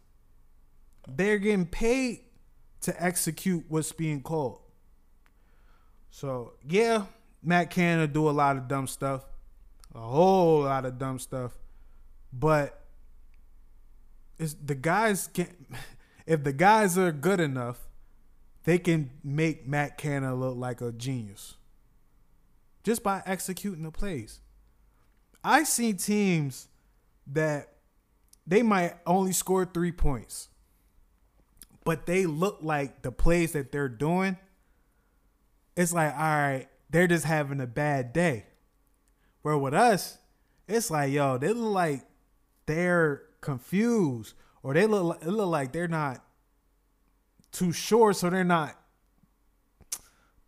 They're 1.08 1.40
getting 1.40 1.66
paid 1.66 2.22
to 2.82 3.04
execute 3.04 3.66
what's 3.68 3.92
being 3.92 4.22
called. 4.22 4.60
So 6.10 6.54
yeah, 6.68 7.06
Matt 7.44 7.70
Canada 7.70 8.12
do 8.12 8.30
a 8.30 8.32
lot 8.32 8.56
of 8.56 8.68
dumb 8.68 8.88
stuff, 8.88 9.26
a 9.94 10.00
whole 10.00 10.62
lot 10.64 10.86
of 10.86 10.98
dumb 10.98 11.20
stuff, 11.20 11.58
but 12.32 12.86
it's 14.38 14.54
the 14.54 14.76
guys 14.76 15.28
can 15.28 15.50
if 16.26 16.46
the 16.46 16.54
guys 16.54 16.98
are 16.98 17.12
good 17.12 17.42
enough, 17.42 17.89
they 18.64 18.78
can 18.78 19.12
make 19.24 19.68
Matt 19.68 19.98
Canada 19.98 20.36
look 20.36 20.58
like 20.58 20.82
a 20.82 20.92
genius 20.92 21.56
just 22.84 23.04
by 23.04 23.22
executing 23.26 23.84
the 23.84 23.92
plays. 23.92 24.40
I 25.44 25.64
see 25.64 25.94
teams 25.94 26.68
that 27.28 27.70
they 28.46 28.62
might 28.62 28.96
only 29.06 29.32
score 29.32 29.66
three 29.66 29.92
points, 29.92 30.50
but 31.86 32.06
they 32.06 32.26
look 32.26 32.60
like 32.62 33.04
the 33.04 33.12
plays 33.12 33.54
that 33.54 33.72
they're 33.72 33.90
doing. 33.90 34.38
It's 35.76 35.94
like, 35.94 36.14
all 36.14 36.20
right, 36.20 36.68
they're 36.90 37.08
just 37.08 37.26
having 37.26 37.62
a 37.62 37.68
bad 37.68 38.12
day. 38.12 38.46
Where 39.44 39.58
with 39.58 39.74
us, 39.74 40.18
it's 40.68 40.92
like, 40.92 41.12
yo, 41.12 41.38
they 41.38 41.54
look 41.54 41.74
like 41.74 42.06
they're 42.66 43.24
confused, 43.40 44.34
or 44.62 44.74
they 44.74 44.86
look, 44.86 45.22
it 45.22 45.30
look 45.30 45.50
like 45.50 45.72
they're 45.72 45.88
not 45.88 46.24
too 47.52 47.72
short, 47.72 48.16
so 48.16 48.30
they're 48.30 48.44
not 48.44 48.76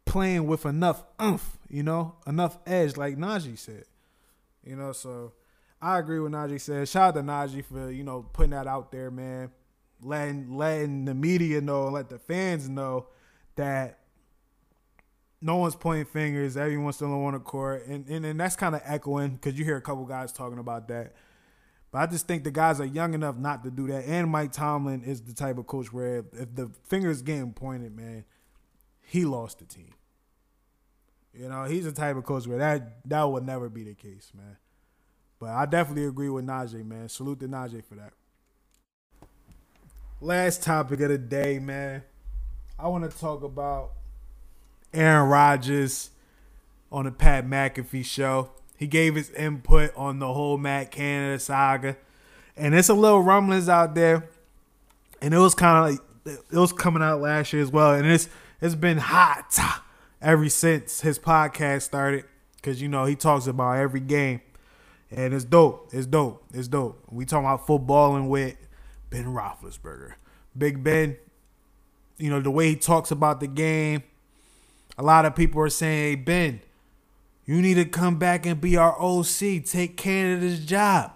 playing 0.05 0.45
with 0.47 0.65
enough 0.65 1.03
oomph, 1.21 1.57
you 1.69 1.83
know, 1.83 2.15
enough 2.27 2.57
edge, 2.65 2.97
like 2.97 3.17
Najee 3.17 3.57
said. 3.57 3.85
You 4.63 4.75
know, 4.75 4.91
so 4.91 5.33
I 5.81 5.97
agree 5.99 6.19
with 6.19 6.31
Najee 6.31 6.61
said. 6.61 6.87
Shout 6.87 7.15
out 7.15 7.19
to 7.19 7.21
Najee 7.21 7.65
for, 7.65 7.89
you 7.89 8.03
know, 8.03 8.23
putting 8.33 8.51
that 8.51 8.67
out 8.67 8.91
there, 8.91 9.09
man. 9.09 9.51
Letting 10.03 10.57
letting 10.57 11.05
the 11.05 11.13
media 11.13 11.61
know 11.61 11.85
and 11.85 11.93
let 11.93 12.09
the 12.09 12.17
fans 12.17 12.67
know 12.67 13.07
that 13.55 13.99
no 15.41 15.57
one's 15.57 15.75
pointing 15.75 16.05
fingers, 16.05 16.57
everyone's 16.57 16.95
still 16.95 17.13
on 17.13 17.33
the 17.33 17.39
court. 17.39 17.85
And 17.87 18.07
and, 18.07 18.25
and 18.25 18.39
that's 18.39 18.55
kind 18.55 18.75
of 18.75 18.81
echoing 18.83 19.35
because 19.35 19.57
you 19.57 19.65
hear 19.65 19.77
a 19.77 19.81
couple 19.81 20.05
guys 20.05 20.33
talking 20.33 20.59
about 20.59 20.87
that. 20.87 21.13
But 21.91 21.99
I 21.99 22.05
just 22.05 22.25
think 22.25 22.43
the 22.43 22.51
guys 22.51 22.79
are 22.79 22.85
young 22.85 23.13
enough 23.13 23.37
not 23.37 23.63
to 23.65 23.71
do 23.71 23.87
that. 23.87 24.05
And 24.05 24.29
Mike 24.29 24.53
Tomlin 24.53 25.03
is 25.03 25.21
the 25.21 25.33
type 25.33 25.57
of 25.57 25.67
coach 25.67 25.91
where 25.91 26.23
if, 26.33 26.55
the 26.55 26.71
finger's 26.85 27.21
getting 27.21 27.51
pointed, 27.51 27.95
man, 27.95 28.23
he 29.01 29.25
lost 29.25 29.59
the 29.59 29.65
team. 29.65 29.93
You 31.33 31.49
know, 31.49 31.65
he's 31.65 31.83
the 31.85 31.91
type 31.91 32.15
of 32.15 32.23
coach 32.23 32.47
where 32.47 32.57
that 32.57 33.07
that 33.09 33.23
would 33.23 33.45
never 33.45 33.69
be 33.69 33.83
the 33.83 33.93
case, 33.93 34.31
man. 34.35 34.57
But 35.39 35.49
I 35.49 35.65
definitely 35.65 36.05
agree 36.05 36.29
with 36.29 36.45
Najee, 36.45 36.85
man. 36.85 37.09
Salute 37.09 37.39
to 37.41 37.47
Najee 37.47 37.83
for 37.83 37.95
that. 37.95 38.13
Last 40.21 40.61
topic 40.61 40.99
of 41.01 41.09
the 41.09 41.17
day, 41.17 41.57
man. 41.59 42.03
I 42.77 42.87
want 42.87 43.09
to 43.09 43.17
talk 43.17 43.43
about 43.43 43.91
Aaron 44.93 45.29
Rodgers 45.29 46.11
on 46.91 47.05
the 47.05 47.11
Pat 47.11 47.45
McAfee 47.45 48.05
show. 48.05 48.51
He 48.81 48.87
gave 48.87 49.13
his 49.13 49.29
input 49.29 49.95
on 49.95 50.17
the 50.17 50.33
whole 50.33 50.57
Matt 50.57 50.89
Canada 50.89 51.37
saga. 51.37 51.97
And 52.57 52.73
it's 52.73 52.89
a 52.89 52.95
little 52.95 53.21
rumblings 53.21 53.69
out 53.69 53.93
there. 53.93 54.27
And 55.21 55.35
it 55.35 55.37
was 55.37 55.53
kind 55.53 55.77
of 55.77 55.91
like 55.91 56.35
it 56.51 56.57
was 56.57 56.73
coming 56.73 57.03
out 57.03 57.21
last 57.21 57.53
year 57.53 57.61
as 57.61 57.71
well. 57.71 57.93
And 57.93 58.07
it's 58.07 58.27
it's 58.59 58.73
been 58.73 58.97
hot 58.97 59.55
ever 60.19 60.49
since 60.49 61.01
his 61.01 61.19
podcast 61.19 61.83
started. 61.83 62.25
Cause 62.63 62.81
you 62.81 62.87
know 62.87 63.05
he 63.05 63.15
talks 63.15 63.45
about 63.45 63.77
every 63.77 63.99
game. 63.99 64.41
And 65.11 65.31
it's 65.35 65.45
dope. 65.45 65.89
It's 65.93 66.07
dope. 66.07 66.43
It's 66.51 66.67
dope. 66.67 67.03
We 67.11 67.25
talking 67.25 67.45
about 67.45 67.67
footballing 67.67 68.29
with 68.29 68.55
Ben 69.11 69.25
Roethlisberger. 69.25 70.13
Big 70.57 70.83
Ben, 70.83 71.17
you 72.17 72.31
know, 72.31 72.41
the 72.41 72.49
way 72.49 72.69
he 72.69 72.75
talks 72.75 73.11
about 73.11 73.41
the 73.41 73.47
game. 73.47 74.01
A 74.97 75.03
lot 75.03 75.25
of 75.25 75.35
people 75.35 75.61
are 75.61 75.69
saying, 75.69 76.03
hey, 76.03 76.15
Ben, 76.15 76.61
you 77.51 77.61
need 77.61 77.73
to 77.73 77.83
come 77.83 78.15
back 78.15 78.45
and 78.45 78.61
be 78.61 78.77
our 78.77 78.95
OC. 78.97 79.65
Take 79.65 79.97
Canada's 79.97 80.65
job. 80.65 81.11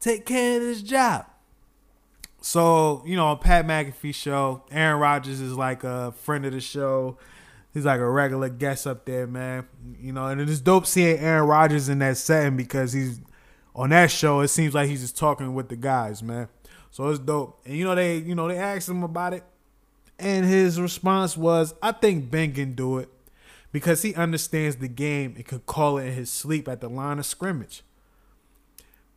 Take 0.00 0.24
Canada's 0.24 0.80
job. 0.80 1.26
So, 2.40 3.02
you 3.04 3.16
know, 3.16 3.36
Pat 3.36 3.66
McAfee 3.66 4.14
show, 4.14 4.62
Aaron 4.70 4.98
Rodgers 4.98 5.42
is 5.42 5.52
like 5.52 5.84
a 5.84 6.12
friend 6.12 6.46
of 6.46 6.52
the 6.54 6.60
show. 6.60 7.18
He's 7.74 7.84
like 7.84 8.00
a 8.00 8.08
regular 8.08 8.48
guest 8.48 8.86
up 8.86 9.04
there, 9.04 9.26
man. 9.26 9.66
You 10.00 10.14
know, 10.14 10.24
and 10.24 10.40
it's 10.40 10.60
dope 10.60 10.86
seeing 10.86 11.18
Aaron 11.18 11.46
Rodgers 11.46 11.90
in 11.90 11.98
that 11.98 12.16
setting 12.16 12.56
because 12.56 12.94
he's 12.94 13.20
on 13.74 13.90
that 13.90 14.10
show. 14.10 14.40
It 14.40 14.48
seems 14.48 14.72
like 14.72 14.88
he's 14.88 15.02
just 15.02 15.18
talking 15.18 15.54
with 15.54 15.68
the 15.68 15.76
guys, 15.76 16.22
man. 16.22 16.48
So 16.90 17.10
it's 17.10 17.18
dope. 17.18 17.60
And 17.66 17.76
you 17.76 17.84
know, 17.84 17.94
they 17.94 18.16
you 18.16 18.34
know 18.34 18.48
they 18.48 18.56
asked 18.56 18.88
him 18.88 19.02
about 19.02 19.34
it, 19.34 19.44
and 20.18 20.46
his 20.46 20.80
response 20.80 21.36
was, 21.36 21.74
"I 21.82 21.92
think 21.92 22.30
Ben 22.30 22.54
can 22.54 22.74
do 22.74 22.96
it 22.96 23.10
because 23.76 24.00
he 24.00 24.14
understands 24.14 24.76
the 24.76 24.88
game 24.88 25.34
and 25.36 25.44
can 25.44 25.58
call 25.58 25.98
it 25.98 26.06
in 26.06 26.14
his 26.14 26.30
sleep 26.30 26.66
at 26.66 26.80
the 26.80 26.88
line 26.88 27.18
of 27.18 27.26
scrimmage." 27.26 27.82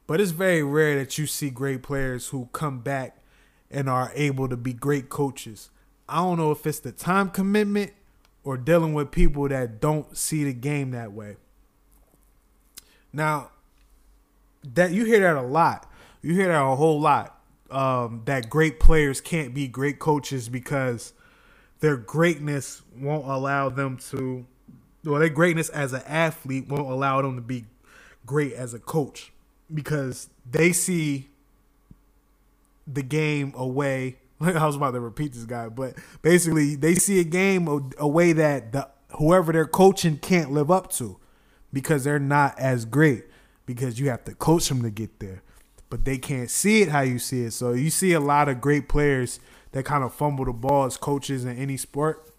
But 0.05 0.19
it's 0.19 0.31
very 0.31 0.61
rare 0.61 0.97
that 0.99 1.17
you 1.17 1.27
see 1.27 1.49
great 1.49 1.81
players 1.81 2.27
who 2.27 2.49
come 2.51 2.81
back 2.81 3.23
and 3.71 3.89
are 3.89 4.11
able 4.15 4.49
to 4.49 4.57
be 4.57 4.73
great 4.73 5.07
coaches. 5.07 5.69
I 6.09 6.17
don't 6.17 6.37
know 6.37 6.51
if 6.51 6.67
it's 6.67 6.79
the 6.79 6.91
time 6.91 7.29
commitment 7.29 7.93
or 8.43 8.57
dealing 8.57 8.93
with 8.93 9.11
people 9.11 9.47
that 9.47 9.79
don't 9.79 10.17
see 10.17 10.43
the 10.43 10.51
game 10.51 10.91
that 10.91 11.13
way. 11.13 11.37
Now, 13.13 13.51
that 14.73 14.91
you 14.91 15.05
hear 15.05 15.21
that 15.21 15.37
a 15.37 15.41
lot. 15.41 15.89
You 16.21 16.33
hear 16.33 16.49
that 16.49 16.61
a 16.61 16.75
whole 16.75 16.99
lot. 16.99 17.39
Um, 17.71 18.23
that 18.25 18.49
great 18.49 18.81
players 18.81 19.21
can't 19.21 19.53
be 19.53 19.69
great 19.69 19.99
coaches 19.99 20.49
because 20.49 21.13
their 21.79 21.95
greatness 21.95 22.81
won't 22.93 23.25
allow 23.25 23.69
them 23.69 23.95
to, 24.09 24.45
well, 25.03 25.19
their 25.19 25.29
greatness 25.29 25.69
as 25.69 25.93
an 25.93 26.03
athlete 26.05 26.67
won't 26.67 26.89
allow 26.89 27.21
them 27.21 27.35
to 27.35 27.41
be 27.41 27.65
great 28.25 28.53
as 28.53 28.73
a 28.73 28.79
coach 28.79 29.31
because 29.73 30.29
they 30.49 30.71
see 30.71 31.29
the 32.87 33.03
game 33.03 33.53
away 33.55 34.17
I 34.41 34.65
was 34.65 34.75
about 34.75 34.91
to 34.91 34.99
repeat 34.99 35.33
this 35.33 35.43
guy, 35.43 35.67
but 35.67 35.95
basically 36.21 36.75
they 36.75 36.95
see 36.95 37.19
a 37.19 37.25
game 37.25 37.67
a, 37.97 38.07
way 38.07 38.31
that 38.33 38.71
the 38.71 38.89
whoever 39.17 39.51
they're 39.51 39.65
coaching 39.65 40.17
can't 40.17 40.51
live 40.51 40.71
up 40.71 40.91
to 40.93 41.17
because 41.73 42.05
they're 42.05 42.19
not 42.19 42.57
as 42.57 42.85
great 42.85 43.25
because 43.65 43.99
you 43.99 44.09
have 44.09 44.23
to 44.25 44.33
coach 44.33 44.69
them 44.69 44.81
to 44.83 44.89
get 44.89 45.19
there. 45.19 45.43
But 45.89 46.05
they 46.05 46.17
can't 46.17 46.49
see 46.49 46.81
it 46.81 46.89
how 46.89 47.01
you 47.01 47.19
see 47.19 47.43
it. 47.43 47.51
So 47.51 47.73
you 47.73 47.89
see 47.89 48.13
a 48.13 48.19
lot 48.19 48.47
of 48.47 48.61
great 48.61 48.87
players 48.87 49.39
that 49.71 49.83
kind 49.83 50.03
of 50.03 50.13
fumble 50.13 50.45
the 50.45 50.53
ball 50.53 50.85
as 50.85 50.97
coaches 50.97 51.43
in 51.43 51.57
any 51.57 51.77
sport. 51.77 52.31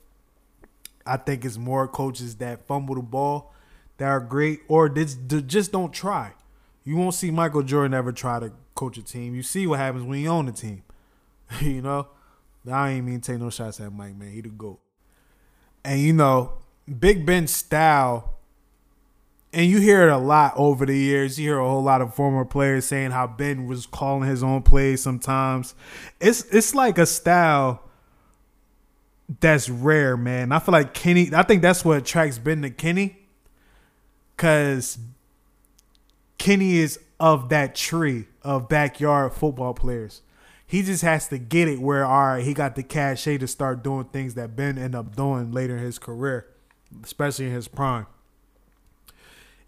I 1.07 1.17
think 1.17 1.45
it's 1.45 1.59
more 1.59 1.89
coaches 1.89 2.37
that 2.37 2.67
fumble 2.67 2.95
the 2.95 3.03
ball 3.03 3.55
that 3.97 4.07
are 4.07 4.21
great 4.21 4.61
or 4.69 4.89
just 4.89 5.73
don't 5.73 5.93
try. 5.93 6.33
You 6.85 6.97
won't 6.97 7.15
see 7.15 7.31
Michael 7.31 7.63
Jordan 7.63 7.95
ever 7.95 8.13
try 8.13 8.41
to 8.41 8.53
coach 8.75 8.97
a 8.97 9.03
team. 9.03 9.35
You 9.35 9.43
see 9.43 9.67
what 9.67 9.79
happens 9.79 10.05
when 10.05 10.21
you 10.21 10.29
own 10.29 10.47
the 10.47 10.53
team. 10.53 10.83
you 11.61 11.83
know, 11.83 12.09
I 12.71 12.93
ain't 12.93 13.07
mean 13.07 13.21
to 13.21 13.33
take 13.33 13.41
no 13.41 13.51
shots 13.51 13.81
at 13.81 13.93
Mike, 13.93 14.17
man. 14.17 14.33
He 14.33 14.41
the 14.41 14.49
goat. 14.49 14.81
And 15.85 16.01
you 16.01 16.13
know, 16.13 16.55
Big 16.99 17.25
Ben's 17.25 17.55
style, 17.55 18.35
and 19.53 19.67
you 19.67 19.81
hear 19.81 20.09
it 20.09 20.13
a 20.13 20.19
lot 20.19 20.55
over 20.57 20.87
the 20.87 20.97
years. 20.97 21.39
You 21.39 21.51
hear 21.51 21.59
a 21.59 21.69
whole 21.69 21.83
lot 21.83 22.01
of 22.01 22.15
former 22.15 22.45
players 22.45 22.85
saying 22.87 23.11
how 23.11 23.27
Ben 23.27 23.67
was 23.67 23.87
calling 23.87 24.29
his 24.29 24.43
own 24.43 24.63
plays 24.63 25.03
sometimes. 25.03 25.75
It's 26.21 26.45
it's 26.45 26.75
like 26.75 26.99
a 26.99 27.07
style 27.07 27.83
that's 29.39 29.69
rare, 29.69 30.17
man. 30.17 30.51
I 30.51 30.59
feel 30.59 30.73
like 30.73 30.95
Kenny. 30.95 31.31
I 31.33 31.43
think 31.45 31.63
that's 31.63 31.85
what 31.85 31.99
attracts 31.99 32.39
Ben 32.39 32.63
to 32.63 32.71
Kenny, 32.71 33.19
cause 34.37 34.99
Kenny 36.39 36.79
is 36.79 36.99
of 37.21 37.51
that 37.51 37.75
tree 37.75 38.27
of 38.43 38.69
backyard 38.69 39.33
football 39.33 39.75
players. 39.75 40.23
He 40.67 40.83
just 40.83 41.03
has 41.03 41.29
to 41.29 41.39
get 41.39 41.69
it 41.69 41.81
where 41.81 42.05
all 42.05 42.29
right, 42.29 42.45
he 42.45 42.55
got 42.55 42.75
the 42.75 42.83
cachet 42.83 43.39
to 43.39 43.47
start 43.47 43.83
doing 43.83 44.05
things 44.05 44.35
that 44.35 44.57
Ben 44.57 44.79
ended 44.79 44.95
up 44.95 45.15
doing 45.15 45.53
later 45.53 45.77
in 45.77 45.85
his 45.85 45.99
career, 45.99 46.47
especially 47.05 47.47
in 47.47 47.53
his 47.53 47.69
prime. 47.69 48.07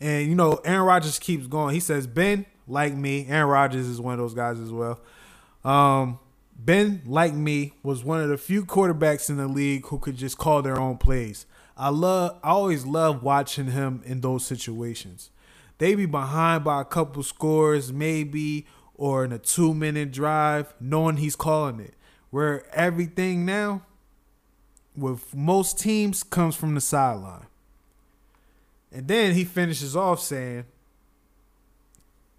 And 0.01 0.29
you 0.29 0.35
know, 0.35 0.61
Aaron 0.65 0.87
Rodgers 0.87 1.19
keeps 1.19 1.47
going. 1.47 1.75
He 1.75 1.81
says, 1.81 2.07
Ben, 2.07 2.47
like 2.67 2.95
me, 2.95 3.27
Aaron 3.29 3.49
Rodgers 3.49 3.87
is 3.87 4.01
one 4.01 4.15
of 4.15 4.19
those 4.19 4.35
guys 4.35 4.59
as 4.59 4.73
well. 4.73 5.01
Um, 5.65 6.19
ben, 6.57 7.03
like 7.07 7.35
me, 7.35 7.75
was 7.83 8.05
one 8.05 8.21
of 8.21 8.29
the 8.29 8.39
few 8.39 8.65
quarterbacks 8.65 9.29
in 9.29 9.37
the 9.37 9.49
league 9.49 9.87
who 9.87 9.99
could 9.99 10.17
just 10.17 10.39
call 10.39 10.63
their 10.63 10.79
own 10.79 10.99
plays. 10.99 11.47
I 11.77 11.89
love 11.89 12.39
I 12.43 12.51
always 12.51 12.85
love 12.85 13.23
watching 13.23 13.69
him 13.69 14.03
in 14.05 14.21
those 14.21 14.47
situations. 14.47 15.31
They 15.79 15.95
be 15.95 16.07
behind 16.07 16.65
by 16.65 16.81
a 16.81 16.85
couple 16.85 17.23
scores, 17.23 17.93
maybe, 17.93 18.67
or 18.95 19.25
in 19.25 19.33
a 19.33 19.39
two 19.39 19.75
minute 19.75 20.13
drive, 20.13 20.75
knowing 20.81 21.17
he's 21.17 21.37
calling 21.37 21.81
it. 21.81 21.95
Where 22.31 22.65
everything 22.75 23.45
now, 23.45 23.83
with 24.97 25.35
most 25.35 25.79
teams, 25.79 26.23
comes 26.23 26.55
from 26.55 26.75
the 26.75 26.81
sideline. 26.81 27.47
And 28.93 29.09
then 29.09 29.35
he 29.35 29.45
finishes 29.45 29.97
off 29.97 30.21
saying, 30.21 30.67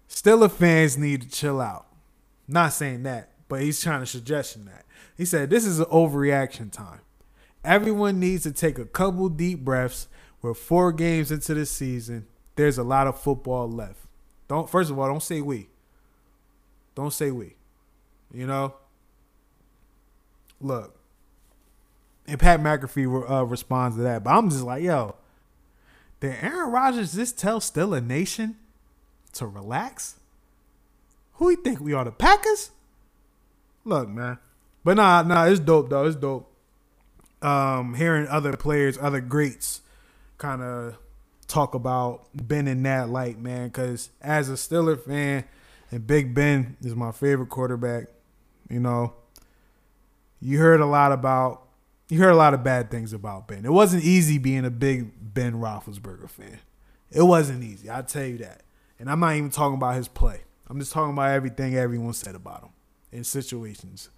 Steeler 0.08 0.50
fans 0.50 0.96
need 0.96 1.22
to 1.22 1.28
chill 1.28 1.60
out. 1.60 1.86
Not 2.46 2.72
saying 2.72 3.02
that, 3.02 3.33
but 3.54 3.62
he's 3.62 3.80
trying 3.80 4.00
to 4.00 4.06
suggestion 4.06 4.64
that. 4.64 4.84
He 5.16 5.24
said, 5.24 5.48
This 5.48 5.64
is 5.64 5.78
an 5.78 5.84
overreaction 5.84 6.72
time. 6.72 6.98
Everyone 7.64 8.18
needs 8.18 8.42
to 8.42 8.50
take 8.50 8.80
a 8.80 8.84
couple 8.84 9.28
deep 9.28 9.60
breaths. 9.60 10.08
We're 10.42 10.54
four 10.54 10.90
games 10.90 11.30
into 11.30 11.54
the 11.54 11.64
season. 11.64 12.26
There's 12.56 12.78
a 12.78 12.82
lot 12.82 13.06
of 13.06 13.20
football 13.20 13.70
left. 13.70 14.00
Don't 14.48 14.68
first 14.68 14.90
of 14.90 14.98
all, 14.98 15.06
don't 15.06 15.22
say 15.22 15.40
we. 15.40 15.68
Don't 16.96 17.12
say 17.12 17.30
we. 17.30 17.54
You 18.32 18.48
know? 18.48 18.74
Look. 20.60 20.98
And 22.26 22.40
Pat 22.40 22.58
McAfee 22.58 23.30
uh, 23.30 23.44
responds 23.44 23.98
to 23.98 24.02
that. 24.02 24.24
But 24.24 24.30
I'm 24.30 24.50
just 24.50 24.64
like, 24.64 24.82
yo, 24.82 25.14
did 26.18 26.38
Aaron 26.42 26.72
Rodgers 26.72 27.14
just 27.14 27.38
tell 27.38 27.60
Still 27.60 27.94
a 27.94 28.00
Nation 28.00 28.56
to 29.34 29.46
relax? 29.46 30.16
Who 31.34 31.50
you 31.50 31.56
think 31.56 31.78
we 31.78 31.92
are, 31.92 32.04
the 32.04 32.10
Packers? 32.10 32.72
Look, 33.84 34.08
man. 34.08 34.38
But 34.82 34.96
nah, 34.96 35.22
nah, 35.22 35.44
it's 35.44 35.60
dope 35.60 35.90
though. 35.90 36.06
It's 36.06 36.16
dope. 36.16 36.50
Um, 37.42 37.94
hearing 37.94 38.26
other 38.28 38.56
players, 38.56 38.98
other 39.00 39.20
greats, 39.20 39.82
kind 40.38 40.62
of 40.62 40.96
talk 41.46 41.74
about 41.74 42.26
Ben 42.34 42.66
in 42.66 42.82
that 42.84 43.10
light, 43.10 43.38
man. 43.38 43.68
Because 43.68 44.10
as 44.22 44.48
a 44.48 44.54
Steeler 44.54 45.00
fan, 45.00 45.44
and 45.90 46.06
Big 46.06 46.34
Ben 46.34 46.76
is 46.82 46.94
my 46.94 47.12
favorite 47.12 47.50
quarterback. 47.50 48.06
You 48.70 48.80
know, 48.80 49.12
you 50.40 50.58
heard 50.58 50.80
a 50.80 50.86
lot 50.86 51.12
about, 51.12 51.62
you 52.08 52.18
heard 52.18 52.32
a 52.32 52.36
lot 52.36 52.54
of 52.54 52.64
bad 52.64 52.90
things 52.90 53.12
about 53.12 53.46
Ben. 53.46 53.64
It 53.64 53.72
wasn't 53.72 54.04
easy 54.04 54.38
being 54.38 54.64
a 54.64 54.70
big 54.70 55.12
Ben 55.34 55.54
Roethlisberger 55.54 56.30
fan. 56.30 56.58
It 57.10 57.22
wasn't 57.22 57.62
easy. 57.62 57.90
I'll 57.90 58.02
tell 58.02 58.24
you 58.24 58.38
that. 58.38 58.62
And 58.98 59.10
I'm 59.10 59.20
not 59.20 59.34
even 59.36 59.50
talking 59.50 59.76
about 59.76 59.96
his 59.96 60.08
play. 60.08 60.40
I'm 60.68 60.80
just 60.80 60.92
talking 60.92 61.12
about 61.12 61.30
everything 61.30 61.76
everyone 61.76 62.14
said 62.14 62.34
about 62.34 62.62
him 62.62 62.70
in 63.14 63.24
situations, 63.24 64.10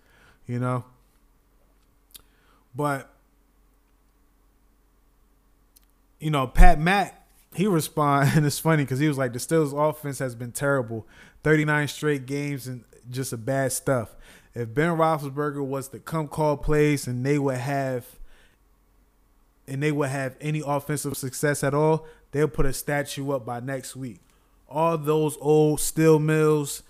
you 0.46 0.58
know. 0.58 0.84
But 2.74 3.12
you 6.18 6.30
know, 6.30 6.46
Pat 6.46 6.80
Mack, 6.80 7.26
he 7.54 7.66
responded, 7.66 8.32
and 8.36 8.46
it's 8.46 8.58
funny 8.58 8.82
because 8.82 8.98
he 8.98 9.06
was 9.06 9.18
like, 9.18 9.32
the 9.32 9.38
Steelers' 9.38 9.72
offense 9.72 10.18
has 10.18 10.34
been 10.34 10.52
terrible, 10.52 11.06
39 11.44 11.88
straight 11.88 12.26
games 12.26 12.66
and 12.66 12.84
just 13.10 13.32
a 13.32 13.36
bad 13.36 13.72
stuff. 13.72 14.16
If 14.54 14.72
Ben 14.74 14.96
Roethlisberger 14.96 15.64
was 15.64 15.88
to 15.88 15.98
come 15.98 16.28
call 16.28 16.56
plays 16.56 17.06
and 17.06 17.24
they 17.24 17.38
would 17.38 17.58
have, 17.58 18.06
and 19.68 19.82
they 19.82 19.92
would 19.92 20.08
have 20.08 20.36
any 20.40 20.62
offensive 20.64 21.16
success 21.16 21.62
at 21.62 21.74
all, 21.74 22.06
they'll 22.32 22.48
put 22.48 22.64
a 22.64 22.72
statue 22.72 23.30
up 23.32 23.44
by 23.44 23.60
next 23.60 23.94
week. 23.94 24.20
All 24.68 24.96
those 24.96 25.36
old 25.40 25.80
steel 25.80 26.18
mills, 26.18 26.82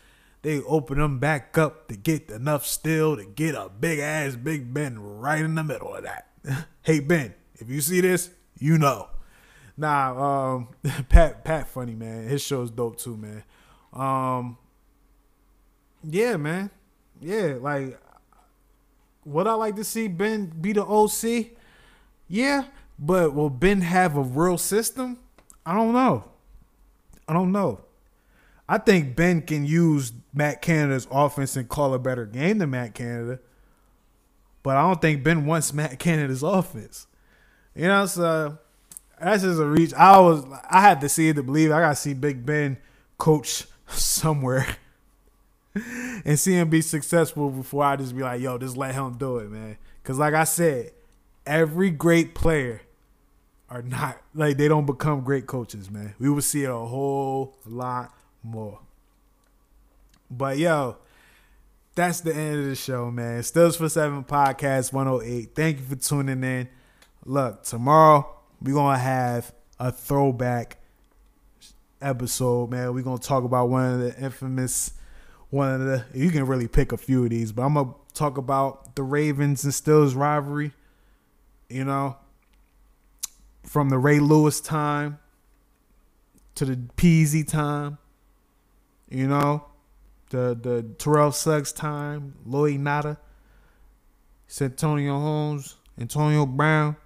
they 0.46 0.62
open 0.62 1.00
them 1.00 1.18
back 1.18 1.58
up 1.58 1.88
to 1.88 1.96
get 1.96 2.30
enough 2.30 2.64
steel 2.64 3.16
to 3.16 3.24
get 3.24 3.56
a 3.56 3.68
big 3.68 3.98
ass 3.98 4.36
Big 4.36 4.72
Ben 4.72 4.96
right 4.96 5.44
in 5.44 5.56
the 5.56 5.64
middle 5.64 5.92
of 5.92 6.04
that. 6.04 6.28
hey 6.82 7.00
Ben, 7.00 7.34
if 7.56 7.68
you 7.68 7.80
see 7.80 8.00
this, 8.00 8.30
you 8.56 8.78
know. 8.78 9.08
Nah, 9.76 10.54
um, 10.54 10.68
Pat 11.08 11.44
Pat 11.44 11.66
funny 11.66 11.96
man. 11.96 12.28
His 12.28 12.42
show's 12.42 12.70
dope 12.70 12.96
too, 12.96 13.16
man. 13.16 13.42
Um, 13.92 14.56
yeah, 16.04 16.36
man. 16.36 16.70
Yeah, 17.20 17.56
like 17.60 18.00
would 19.24 19.48
I 19.48 19.54
like 19.54 19.74
to 19.74 19.84
see 19.84 20.06
Ben 20.06 20.46
be 20.46 20.72
the 20.72 20.84
OC? 20.84 21.56
Yeah, 22.28 22.66
but 23.00 23.34
will 23.34 23.50
Ben 23.50 23.80
have 23.80 24.16
a 24.16 24.22
real 24.22 24.58
system? 24.58 25.18
I 25.66 25.74
don't 25.74 25.92
know. 25.92 26.22
I 27.26 27.32
don't 27.32 27.50
know. 27.50 27.80
I 28.68 28.78
think 28.78 29.14
Ben 29.14 29.42
can 29.42 29.64
use 29.64 30.12
Matt 30.34 30.60
Canada's 30.60 31.06
offense 31.10 31.56
and 31.56 31.68
call 31.68 31.94
a 31.94 31.98
better 31.98 32.26
game 32.26 32.58
than 32.58 32.70
Matt 32.70 32.94
Canada. 32.94 33.38
But 34.62 34.76
I 34.76 34.82
don't 34.82 35.00
think 35.00 35.22
Ben 35.22 35.46
wants 35.46 35.72
Matt 35.72 35.98
Canada's 35.98 36.42
offense. 36.42 37.06
You 37.74 37.86
know, 37.86 38.06
so 38.06 38.58
that's 39.20 39.42
just 39.42 39.60
a 39.60 39.66
reach. 39.66 39.94
I 39.94 40.18
was 40.18 40.44
I 40.68 40.80
had 40.80 41.00
to 41.02 41.08
see 41.08 41.28
it 41.28 41.34
to 41.34 41.42
believe. 41.42 41.70
I 41.70 41.80
gotta 41.80 41.94
see 41.94 42.14
Big 42.14 42.44
Ben 42.44 42.78
coach 43.18 43.66
somewhere 43.88 44.66
and 46.24 46.38
see 46.38 46.54
him 46.54 46.68
be 46.68 46.82
successful 46.82 47.50
before 47.50 47.84
I 47.84 47.96
just 47.96 48.16
be 48.16 48.22
like, 48.22 48.40
yo, 48.40 48.58
just 48.58 48.76
let 48.76 48.94
him 48.94 49.16
do 49.16 49.38
it, 49.38 49.50
man. 49.50 49.76
Cause 50.02 50.18
like 50.18 50.34
I 50.34 50.44
said, 50.44 50.92
every 51.46 51.90
great 51.90 52.34
player 52.34 52.82
are 53.68 53.82
not 53.82 54.18
like 54.34 54.56
they 54.56 54.68
don't 54.68 54.86
become 54.86 55.22
great 55.22 55.46
coaches, 55.46 55.90
man. 55.90 56.14
We 56.18 56.30
will 56.30 56.42
see 56.42 56.64
it 56.64 56.70
a 56.70 56.74
whole 56.74 57.56
lot 57.66 58.15
more. 58.46 58.80
But 60.30 60.58
yo, 60.58 60.96
that's 61.94 62.20
the 62.20 62.34
end 62.34 62.60
of 62.60 62.66
the 62.66 62.74
show, 62.74 63.10
man. 63.10 63.42
Stills 63.42 63.76
for 63.76 63.88
Seven 63.88 64.24
Podcast 64.24 64.92
108. 64.92 65.54
Thank 65.54 65.78
you 65.78 65.84
for 65.84 65.96
tuning 65.96 66.42
in. 66.42 66.68
Look, 67.24 67.64
tomorrow 67.64 68.36
we're 68.60 68.74
gonna 68.74 68.98
have 68.98 69.52
a 69.78 69.92
throwback 69.92 70.78
episode, 72.00 72.70
man. 72.70 72.94
We're 72.94 73.02
gonna 73.02 73.18
talk 73.18 73.44
about 73.44 73.68
one 73.68 73.94
of 73.94 74.00
the 74.00 74.18
infamous 74.22 74.92
one 75.50 75.80
of 75.80 75.80
the 75.80 76.04
you 76.12 76.30
can 76.30 76.46
really 76.46 76.68
pick 76.68 76.92
a 76.92 76.96
few 76.96 77.24
of 77.24 77.30
these, 77.30 77.52
but 77.52 77.62
I'm 77.62 77.74
gonna 77.74 77.94
talk 78.14 78.36
about 78.36 78.96
the 78.96 79.02
Ravens 79.02 79.64
and 79.64 79.72
Stills 79.72 80.14
rivalry. 80.14 80.72
You 81.68 81.84
know, 81.84 82.16
from 83.64 83.88
the 83.88 83.98
Ray 83.98 84.20
Lewis 84.20 84.60
time 84.60 85.18
to 86.54 86.64
the 86.64 86.76
Peasy 86.96 87.46
time. 87.46 87.98
You 89.08 89.28
know, 89.28 89.64
the 90.30 90.58
the 90.60 90.86
Terrell 90.98 91.32
Suggs 91.32 91.72
time, 91.72 92.34
Lloyd 92.44 92.80
Nada, 92.80 93.18
Santonio 94.46 95.18
Holmes, 95.18 95.76
Antonio 95.98 96.46
Brown. 96.46 96.96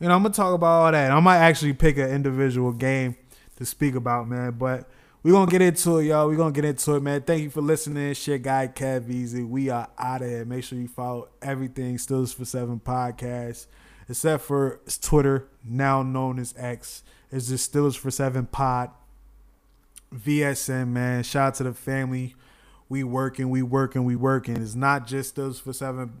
You 0.00 0.08
know, 0.08 0.14
I'm 0.14 0.22
gonna 0.22 0.34
talk 0.34 0.54
about 0.54 0.84
all 0.84 0.92
that. 0.92 1.10
I 1.10 1.20
might 1.20 1.38
actually 1.38 1.72
pick 1.72 1.96
an 1.96 2.10
individual 2.10 2.72
game 2.72 3.16
to 3.56 3.64
speak 3.64 3.94
about, 3.94 4.28
man. 4.28 4.52
But 4.52 4.88
we're 5.22 5.32
gonna 5.32 5.50
get 5.50 5.62
into 5.62 5.98
it, 5.98 6.04
y'all. 6.04 6.28
We're 6.28 6.36
gonna 6.36 6.52
get 6.52 6.64
into 6.64 6.96
it, 6.96 7.02
man. 7.02 7.22
Thank 7.22 7.42
you 7.42 7.50
for 7.50 7.62
listening. 7.62 8.12
Shit 8.14 8.42
guy 8.42 8.68
Kev 8.68 9.08
Easy. 9.08 9.42
We 9.42 9.70
are 9.70 9.88
out 9.98 10.22
of 10.22 10.28
here. 10.28 10.44
Make 10.44 10.64
sure 10.64 10.78
you 10.78 10.88
follow 10.88 11.28
everything 11.40 11.98
Stills 11.98 12.32
for 12.32 12.44
Seven 12.44 12.78
Podcast. 12.78 13.66
Except 14.08 14.44
for 14.44 14.80
Twitter, 15.00 15.48
now 15.64 16.02
known 16.02 16.38
as 16.38 16.54
X. 16.56 17.02
It's 17.32 17.48
just 17.48 17.64
Stills 17.64 17.96
for 17.96 18.10
Seven 18.10 18.46
Pod. 18.46 18.90
VSN, 20.14 20.88
man. 20.88 21.22
Shout 21.22 21.48
out 21.48 21.54
to 21.56 21.64
the 21.64 21.72
family. 21.74 22.34
We 22.88 23.02
working, 23.04 23.50
we 23.50 23.62
working, 23.62 24.04
we 24.04 24.16
working. 24.16 24.56
It's 24.56 24.74
not 24.74 25.06
just 25.06 25.30
Stills 25.30 25.58
for 25.58 25.72
Seven 25.72 26.12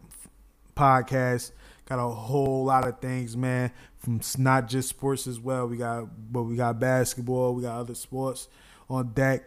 podcasts. 0.76 1.52
Got 1.86 2.00
a 2.00 2.08
whole 2.08 2.64
lot 2.64 2.86
of 2.86 2.98
things, 3.00 3.36
man. 3.36 3.70
From 3.98 4.20
not 4.38 4.68
just 4.68 4.88
sports 4.88 5.26
as 5.26 5.38
well. 5.38 5.66
We 5.68 5.76
got, 5.76 6.08
but 6.32 6.42
we 6.42 6.56
got 6.56 6.80
basketball. 6.80 7.54
We 7.54 7.62
got 7.62 7.78
other 7.78 7.94
sports 7.94 8.48
on 8.90 9.12
deck, 9.12 9.44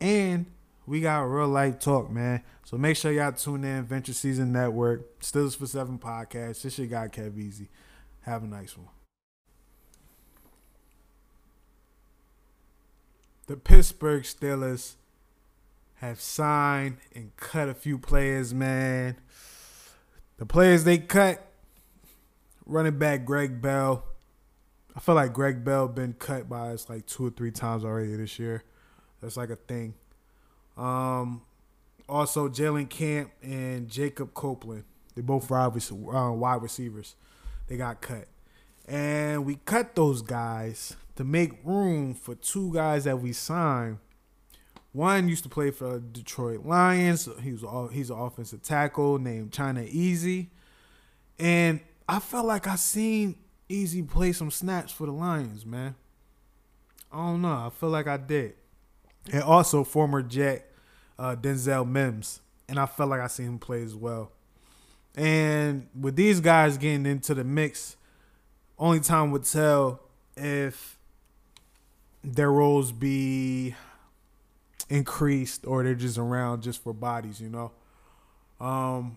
and 0.00 0.46
we 0.86 1.00
got 1.00 1.22
real 1.22 1.48
life 1.48 1.80
talk, 1.80 2.10
man. 2.10 2.42
So 2.64 2.78
make 2.78 2.96
sure 2.96 3.10
y'all 3.10 3.32
tune 3.32 3.64
in. 3.64 3.84
Venture 3.84 4.12
Season 4.12 4.52
Network, 4.52 5.22
Stills 5.22 5.56
for 5.56 5.66
Seven 5.66 5.98
podcast. 5.98 6.62
This 6.62 6.74
shit 6.74 6.90
got 6.90 7.12
Kev 7.12 7.36
Easy. 7.36 7.68
Have 8.22 8.44
a 8.44 8.46
nice 8.46 8.76
one. 8.76 8.99
The 13.50 13.56
Pittsburgh 13.56 14.22
Steelers 14.22 14.94
have 15.96 16.20
signed 16.20 16.98
and 17.16 17.34
cut 17.34 17.68
a 17.68 17.74
few 17.74 17.98
players, 17.98 18.54
man. 18.54 19.16
The 20.36 20.46
players 20.46 20.84
they 20.84 20.98
cut, 20.98 21.44
running 22.64 22.96
back 22.96 23.24
Greg 23.24 23.60
Bell. 23.60 24.04
I 24.94 25.00
feel 25.00 25.16
like 25.16 25.32
Greg 25.32 25.64
Bell 25.64 25.88
been 25.88 26.12
cut 26.12 26.48
by 26.48 26.68
us 26.68 26.88
like 26.88 27.06
two 27.06 27.26
or 27.26 27.30
three 27.30 27.50
times 27.50 27.84
already 27.84 28.14
this 28.14 28.38
year. 28.38 28.62
That's 29.20 29.36
like 29.36 29.50
a 29.50 29.56
thing. 29.56 29.94
Um, 30.76 31.42
also 32.08 32.48
Jalen 32.48 32.88
Camp 32.88 33.32
and 33.42 33.88
Jacob 33.88 34.32
Copeland. 34.32 34.84
They're 35.16 35.24
both 35.24 35.50
uh, 35.50 35.70
wide 35.74 36.62
receivers. 36.62 37.16
They 37.66 37.76
got 37.76 38.00
cut, 38.00 38.28
and 38.86 39.44
we 39.44 39.56
cut 39.64 39.96
those 39.96 40.22
guys 40.22 40.94
to 41.20 41.24
make 41.24 41.52
room 41.64 42.14
for 42.14 42.34
two 42.34 42.72
guys 42.72 43.04
that 43.04 43.20
we 43.20 43.30
signed. 43.30 43.98
One 44.92 45.28
used 45.28 45.42
to 45.42 45.50
play 45.50 45.70
for 45.70 45.98
Detroit 45.98 46.64
Lions. 46.64 47.28
He 47.42 47.52
was 47.52 47.92
he's 47.92 48.08
an 48.08 48.18
offensive 48.18 48.62
tackle 48.62 49.18
named 49.18 49.50
Obinna 49.50 49.84
Eze, 49.86 50.46
and 51.38 51.80
I 52.08 52.20
felt 52.20 52.46
like 52.46 52.66
I 52.66 52.76
seen 52.76 53.36
Eze 53.68 54.00
play 54.08 54.32
some 54.32 54.50
snaps 54.50 54.92
for 54.92 55.04
the 55.04 55.12
Lions, 55.12 55.66
man. 55.66 55.94
I 57.12 57.18
don't 57.18 57.42
know. 57.42 57.66
I 57.66 57.68
feel 57.68 57.90
like 57.90 58.06
I 58.06 58.16
did, 58.16 58.54
and 59.30 59.42
also 59.42 59.84
former 59.84 60.22
Jet 60.22 60.72
uh, 61.18 61.36
Denzel 61.36 61.86
Mims, 61.86 62.40
and 62.66 62.78
I 62.78 62.86
felt 62.86 63.10
like 63.10 63.20
I 63.20 63.26
seen 63.26 63.46
him 63.46 63.58
play 63.58 63.82
as 63.82 63.94
well. 63.94 64.32
And 65.14 65.86
with 65.94 66.16
these 66.16 66.40
guys 66.40 66.78
getting 66.78 67.04
into 67.04 67.34
the 67.34 67.44
mix, 67.44 67.98
only 68.78 69.00
time 69.00 69.30
would 69.32 69.44
tell 69.44 70.00
if 70.34 70.96
their 72.22 72.50
roles 72.50 72.92
be 72.92 73.74
increased 74.88 75.66
or 75.66 75.82
they're 75.82 75.94
just 75.94 76.18
around 76.18 76.62
just 76.62 76.82
for 76.82 76.92
bodies, 76.92 77.40
you 77.40 77.48
know. 77.48 77.72
Um 78.60 79.16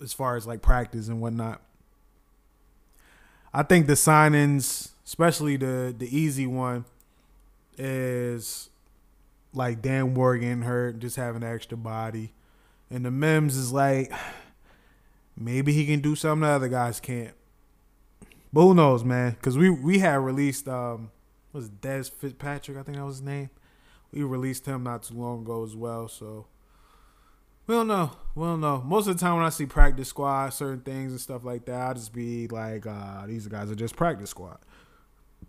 as 0.00 0.12
far 0.12 0.36
as 0.36 0.46
like 0.46 0.62
practice 0.62 1.08
and 1.08 1.20
whatnot. 1.20 1.60
I 3.52 3.62
think 3.62 3.86
the 3.86 3.94
signings, 3.94 4.90
especially 5.04 5.56
the 5.56 5.94
the 5.96 6.26
Eze 6.26 6.46
one, 6.46 6.84
is 7.76 8.70
like 9.52 9.82
Dan 9.82 10.14
getting 10.14 10.62
hurt, 10.62 10.98
just 10.98 11.16
having 11.16 11.42
an 11.42 11.52
extra 11.52 11.76
body. 11.76 12.32
And 12.90 13.04
the 13.04 13.10
Mims 13.10 13.56
is 13.56 13.72
like 13.72 14.12
maybe 15.36 15.72
he 15.72 15.86
can 15.86 16.00
do 16.00 16.14
something 16.14 16.42
the 16.42 16.48
other 16.48 16.68
guys 16.68 17.00
can't. 17.00 17.34
But 18.52 18.62
who 18.62 18.74
knows, 18.74 19.04
man? 19.04 19.32
Because 19.32 19.58
we 19.58 19.70
we 19.70 19.98
had 19.98 20.16
released 20.16 20.68
um 20.68 21.10
was 21.52 21.68
Dez 21.68 22.10
Fitzpatrick, 22.10 22.76
I 22.76 22.82
think 22.82 22.96
that 22.96 23.04
was 23.04 23.16
his 23.16 23.26
name. 23.26 23.50
We 24.12 24.22
released 24.22 24.66
him 24.66 24.84
not 24.84 25.02
too 25.02 25.14
long 25.14 25.42
ago 25.42 25.64
as 25.64 25.76
well, 25.76 26.08
so 26.08 26.46
we 27.66 27.74
don't 27.74 27.88
know. 27.88 28.12
We 28.34 28.44
don't 28.44 28.60
know. 28.60 28.82
Most 28.84 29.08
of 29.08 29.16
the 29.16 29.20
time 29.20 29.36
when 29.36 29.44
I 29.44 29.50
see 29.50 29.66
practice 29.66 30.08
squad, 30.08 30.50
certain 30.50 30.80
things 30.80 31.12
and 31.12 31.20
stuff 31.20 31.44
like 31.44 31.66
that, 31.66 31.90
I 31.90 31.92
just 31.92 32.14
be 32.14 32.48
like, 32.48 32.86
uh, 32.86 33.26
these 33.26 33.46
guys 33.46 33.70
are 33.70 33.74
just 33.74 33.94
practice 33.94 34.30
squad. 34.30 34.58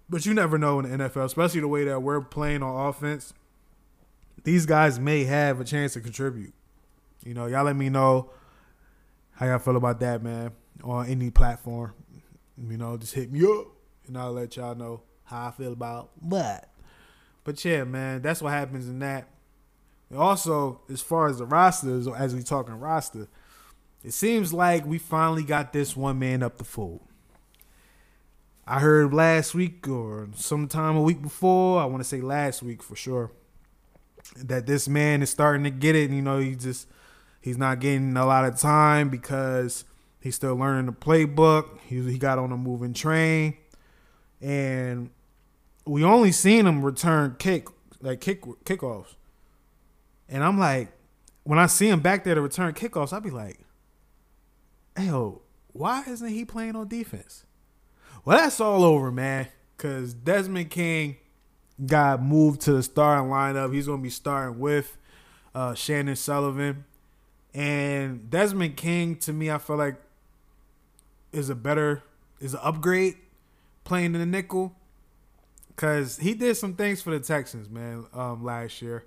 But 0.09 0.25
you 0.25 0.33
never 0.33 0.57
know 0.57 0.79
in 0.79 0.89
the 0.89 1.09
NFL, 1.09 1.25
especially 1.25 1.61
the 1.61 1.67
way 1.67 1.85
that 1.85 2.01
we're 2.01 2.19
playing 2.19 2.61
on 2.61 2.89
offense. 2.89 3.33
These 4.43 4.65
guys 4.65 4.99
may 4.99 5.23
have 5.23 5.61
a 5.61 5.63
chance 5.63 5.93
to 5.93 6.01
contribute. 6.01 6.53
You 7.23 7.33
know, 7.33 7.45
y'all 7.45 7.63
let 7.63 7.75
me 7.75 7.89
know 7.89 8.31
how 9.33 9.45
y'all 9.45 9.59
feel 9.59 9.77
about 9.77 9.99
that, 10.01 10.21
man, 10.21 10.51
on 10.83 11.07
any 11.07 11.29
platform. 11.29 11.93
You 12.57 12.77
know, 12.77 12.97
just 12.97 13.13
hit 13.13 13.31
me 13.31 13.45
up 13.45 13.67
and 14.07 14.17
I'll 14.17 14.33
let 14.33 14.57
y'all 14.57 14.75
know 14.75 15.01
how 15.29 15.47
I 15.47 15.51
feel 15.51 15.73
about 15.73 16.11
but 16.21 16.69
But 17.43 17.63
yeah, 17.63 17.83
man, 17.83 18.21
that's 18.21 18.41
what 18.41 18.51
happens 18.51 18.87
in 18.87 18.99
that. 18.99 19.27
And 20.09 20.17
also, 20.17 20.81
as 20.89 21.01
far 21.01 21.27
as 21.27 21.37
the 21.37 21.45
rosters, 21.45 22.07
as 22.07 22.33
we 22.33 22.41
talking 22.41 22.73
roster, 22.73 23.27
it 24.03 24.11
seems 24.11 24.53
like 24.53 24.85
we 24.85 24.97
finally 24.97 25.43
got 25.43 25.71
this 25.71 25.95
one 25.95 26.19
man 26.19 26.41
up 26.41 26.57
the 26.57 26.63
fold. 26.63 27.01
I 28.65 28.79
heard 28.79 29.13
last 29.13 29.55
week 29.55 29.87
or 29.87 30.29
sometime 30.35 30.95
a 30.95 31.01
week 31.01 31.21
before, 31.21 31.81
I 31.81 31.85
want 31.85 32.01
to 32.01 32.07
say 32.07 32.21
last 32.21 32.61
week 32.61 32.83
for 32.83 32.95
sure, 32.95 33.31
that 34.37 34.67
this 34.67 34.87
man 34.87 35.21
is 35.21 35.29
starting 35.29 35.63
to 35.63 35.71
get 35.71 35.95
it. 35.95 36.11
You 36.11 36.21
know, 36.21 36.39
he 36.39 36.55
just 36.55 36.87
he's 37.41 37.57
not 37.57 37.79
getting 37.79 38.15
a 38.15 38.25
lot 38.25 38.45
of 38.45 38.59
time 38.59 39.09
because 39.09 39.85
he's 40.19 40.35
still 40.35 40.55
learning 40.55 40.85
the 40.85 40.91
playbook. 40.91 41.79
He 41.87 42.01
he 42.11 42.17
got 42.17 42.37
on 42.37 42.51
a 42.51 42.57
moving 42.57 42.93
train, 42.93 43.57
and 44.39 45.09
we 45.89 46.03
only 46.03 46.31
seen 46.31 46.67
him 46.67 46.85
return 46.85 47.35
kick 47.39 47.67
like 48.01 48.21
kick 48.21 48.43
kickoffs. 48.63 49.15
And 50.27 50.43
I'm 50.43 50.59
like, 50.59 50.91
when 51.43 51.57
I 51.57 51.65
see 51.65 51.89
him 51.89 51.99
back 52.01 52.23
there 52.23 52.35
to 52.35 52.41
return 52.41 52.73
kickoffs, 52.73 53.11
I'd 53.11 53.23
be 53.23 53.31
like, 53.31 53.59
hey, 54.95 55.09
why 55.73 56.03
isn't 56.07 56.29
he 56.29 56.45
playing 56.45 56.75
on 56.75 56.87
defense? 56.87 57.45
Well, 58.23 58.37
that's 58.37 58.61
all 58.61 58.83
over, 58.83 59.11
man. 59.11 59.47
Cause 59.77 60.13
Desmond 60.13 60.69
King 60.69 61.17
got 61.83 62.21
moved 62.21 62.61
to 62.61 62.73
the 62.73 62.83
starting 62.83 63.31
lineup. 63.31 63.73
He's 63.73 63.87
gonna 63.87 64.01
be 64.01 64.09
starting 64.09 64.59
with 64.59 64.97
uh, 65.55 65.73
Chandon 65.73 66.15
Sullivan. 66.15 66.85
And 67.53 68.29
Desmond 68.29 68.77
King, 68.77 69.15
to 69.17 69.33
me, 69.33 69.49
I 69.49 69.57
feel 69.57 69.77
like 69.77 69.95
is 71.31 71.49
a 71.49 71.55
better, 71.55 72.03
is 72.39 72.53
an 72.53 72.59
upgrade 72.61 73.15
playing 73.85 74.13
in 74.13 74.19
the 74.19 74.25
nickel. 74.25 74.75
Cause 75.79 76.17
he 76.17 76.33
did 76.33 76.57
some 76.57 76.73
things 76.73 77.01
for 77.01 77.11
the 77.11 77.21
Texans, 77.21 77.69
man, 77.69 78.05
um, 78.13 78.43
last 78.43 78.81
year. 78.81 79.05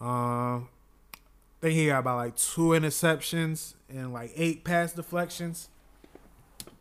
Um, 0.00 0.70
I 1.12 1.60
think 1.60 1.74
he 1.74 1.88
got 1.88 1.98
about 1.98 2.16
like 2.16 2.34
two 2.34 2.68
interceptions 2.68 3.74
and 3.90 4.10
like 4.10 4.32
eight 4.34 4.64
pass 4.64 4.94
deflections. 4.94 5.68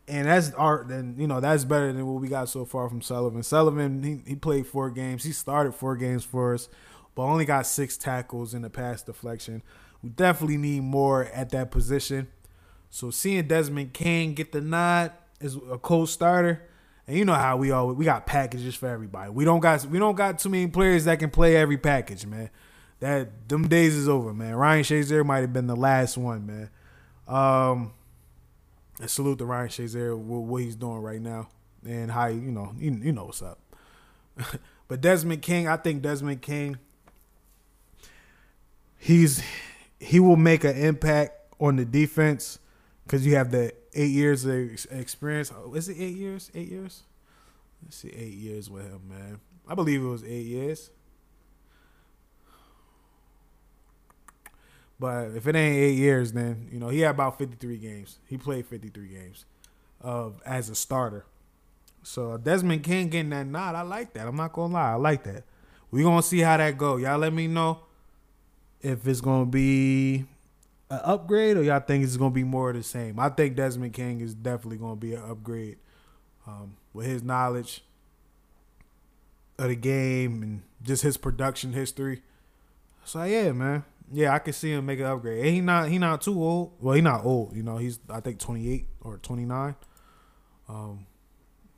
And 0.07 0.27
that's 0.27 0.53
art. 0.53 0.87
Then 0.87 1.15
you 1.17 1.27
know 1.27 1.41
that's 1.41 1.65
better 1.65 1.91
than 1.91 2.07
what 2.07 2.21
we 2.21 2.29
got 2.29 2.47
so 2.47 2.63
far 2.63 2.87
from 2.87 3.01
Sullivan. 3.01 3.43
Sullivan 3.43 4.01
he, 4.01 4.29
he 4.29 4.35
played 4.37 4.65
four 4.65 4.89
games. 4.89 5.25
He 5.25 5.33
started 5.33 5.75
four 5.75 5.97
games 5.97 6.23
for 6.23 6.53
us, 6.53 6.69
but 7.13 7.23
only 7.23 7.43
got 7.43 7.67
six 7.67 7.97
tackles 7.97 8.53
in 8.53 8.61
the 8.61 8.69
pass 8.69 9.03
deflection. 9.03 9.61
We 10.01 10.09
definitely 10.11 10.55
need 10.55 10.83
more 10.83 11.25
at 11.25 11.49
that 11.49 11.69
position. 11.69 12.29
So 12.89 13.11
seeing 13.11 13.45
Desmond 13.45 13.91
King 13.91 14.35
get 14.35 14.53
the 14.53 14.61
nod 14.61 15.11
as 15.41 15.57
a 15.69 15.77
co-starter, 15.77 16.61
and 17.11 17.19
you 17.19 17.25
know 17.25 17.33
how 17.33 17.57
we 17.57 17.71
all 17.71 17.91
we 17.91 18.05
got 18.05 18.25
packages 18.25 18.73
for 18.73 18.87
everybody. 18.87 19.29
We 19.31 19.43
don't 19.43 19.59
got 19.59 19.85
we 19.85 19.99
don't 19.99 20.15
got 20.15 20.39
too 20.39 20.47
many 20.47 20.67
players 20.67 21.03
that 21.03 21.19
can 21.19 21.29
play 21.29 21.57
every 21.57 21.77
package, 21.77 22.25
man. 22.25 22.49
That 23.01 23.49
them 23.49 23.67
days 23.67 23.95
is 23.95 24.07
over, 24.07 24.33
man. 24.33 24.55
Ryan 24.55 24.85
Shazier 24.85 25.25
might 25.25 25.39
have 25.39 25.51
been 25.51 25.67
the 25.67 25.75
last 25.75 26.17
one, 26.17 26.45
man. 26.45 26.69
Um, 27.27 27.91
and 29.01 29.09
salute 29.09 29.39
to 29.39 29.45
Ryan 29.45 29.67
Shazier 29.67 30.17
with 30.17 30.49
what 30.49 30.61
he's 30.61 30.77
doing 30.77 30.99
right 30.99 31.19
now 31.19 31.49
and 31.85 32.09
how 32.09 32.27
you 32.27 32.49
know 32.49 32.71
you, 32.77 32.91
you 33.03 33.11
know 33.11 33.25
what's 33.25 33.41
up. 33.41 33.59
but 34.87 35.01
Desmond 35.01 35.41
King, 35.41 35.67
I 35.67 35.75
think 35.75 36.01
Desmond 36.01 36.41
King, 36.41 36.77
he's 38.97 39.43
he 39.99 40.21
will 40.21 40.37
make 40.37 40.63
an 40.63 40.77
impact 40.77 41.53
on 41.59 41.75
the 41.75 41.83
defense 41.83 42.57
because 43.03 43.25
you 43.25 43.35
have 43.35 43.51
the 43.51 43.73
eight 43.93 44.11
years 44.11 44.45
of 44.45 44.87
experience. 44.91 45.51
Oh, 45.55 45.73
is 45.73 45.89
it 45.89 45.97
eight 45.99 46.15
years? 46.15 46.51
Eight 46.53 46.69
years? 46.69 47.03
Let's 47.83 47.97
see, 47.97 48.09
eight 48.09 48.33
years 48.33 48.69
with 48.69 48.85
him, 48.85 49.01
man. 49.09 49.39
I 49.67 49.75
believe 49.75 50.01
it 50.01 50.07
was 50.07 50.23
eight 50.23 50.45
years. 50.45 50.91
But 54.99 55.31
if 55.31 55.47
it 55.47 55.55
ain't 55.55 55.75
eight 55.77 55.95
years, 55.95 56.31
then 56.31 56.69
you 56.71 56.79
know 56.79 56.89
he 56.89 56.99
had 56.99 57.11
about 57.15 57.39
fifty 57.39 57.55
three 57.55 57.77
games. 57.77 58.19
He 58.27 58.37
played 58.37 58.67
fifty 58.67 58.89
three 58.89 59.07
games, 59.07 59.45
of 59.99 60.41
as 60.45 60.69
a 60.69 60.75
starter. 60.75 61.25
So 62.03 62.37
Desmond 62.37 62.83
King 62.83 63.09
getting 63.09 63.31
that 63.31 63.47
nod, 63.47 63.75
I 63.75 63.81
like 63.81 64.13
that. 64.13 64.27
I'm 64.27 64.35
not 64.35 64.53
gonna 64.53 64.73
lie, 64.73 64.91
I 64.91 64.95
like 64.95 65.23
that. 65.23 65.43
We 65.89 66.03
gonna 66.03 66.21
see 66.21 66.39
how 66.39 66.57
that 66.57 66.77
go. 66.77 66.97
Y'all 66.97 67.17
let 67.17 67.33
me 67.33 67.47
know 67.47 67.79
if 68.79 69.07
it's 69.07 69.21
gonna 69.21 69.45
be 69.45 70.25
an 70.91 70.99
upgrade 71.05 71.55
or 71.55 71.63
y'all 71.63 71.79
think 71.79 72.03
it's 72.03 72.17
gonna 72.17 72.31
be 72.31 72.43
more 72.43 72.69
of 72.69 72.75
the 72.75 72.83
same. 72.83 73.17
I 73.17 73.29
think 73.29 73.55
Desmond 73.55 73.93
King 73.93 74.19
is 74.19 74.33
definitely 74.33 74.77
gonna 74.77 74.97
be 74.97 75.13
an 75.13 75.23
upgrade 75.23 75.77
um, 76.45 76.75
with 76.93 77.05
his 77.05 77.23
knowledge 77.23 77.81
of 79.57 79.69
the 79.69 79.75
game 79.75 80.43
and 80.43 80.63
just 80.83 81.03
his 81.03 81.15
production 81.15 81.71
history. 81.71 82.21
So 83.05 83.23
yeah, 83.23 83.53
man. 83.53 83.85
Yeah, 84.13 84.33
I 84.33 84.39
can 84.39 84.51
see 84.51 84.73
him 84.73 84.85
make 84.85 84.99
an 84.99 85.05
upgrade. 85.05 85.45
And 85.45 85.55
he 85.55 85.61
not 85.61 85.87
he 85.87 85.97
not 85.97 86.21
too 86.21 86.43
old. 86.43 86.73
Well, 86.81 86.95
he 86.95 87.01
not 87.01 87.23
old. 87.23 87.55
You 87.55 87.63
know, 87.63 87.77
he's 87.77 87.99
I 88.09 88.19
think 88.19 88.39
28 88.39 88.85
or 88.99 89.17
29. 89.17 89.75
Um, 90.67 91.05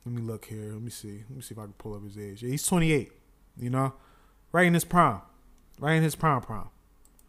let 0.04 0.14
me 0.14 0.22
look 0.22 0.46
here. 0.46 0.72
Let 0.72 0.82
me 0.82 0.90
see. 0.90 1.22
Let 1.28 1.36
me 1.36 1.40
see 1.40 1.54
if 1.54 1.58
I 1.58 1.62
can 1.62 1.72
pull 1.74 1.94
up 1.94 2.02
his 2.02 2.18
age. 2.18 2.42
Yeah, 2.42 2.50
he's 2.50 2.66
28. 2.66 3.12
You 3.58 3.70
know, 3.70 3.92
right 4.50 4.66
in 4.66 4.74
his 4.74 4.84
prime, 4.84 5.20
right 5.78 5.94
in 5.94 6.02
his 6.02 6.16
prime 6.16 6.40
prime. 6.40 6.68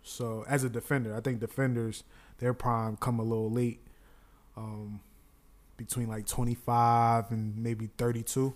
So 0.05 0.45
as 0.47 0.63
a 0.63 0.69
defender, 0.69 1.15
I 1.15 1.19
think 1.19 1.39
defenders 1.39 2.03
their 2.37 2.53
prime 2.53 2.97
come 2.97 3.19
a 3.19 3.23
little 3.23 3.49
late, 3.51 3.79
um, 4.55 5.01
between 5.77 6.07
like 6.07 6.25
25 6.25 7.31
and 7.31 7.57
maybe 7.57 7.89
32. 7.97 8.53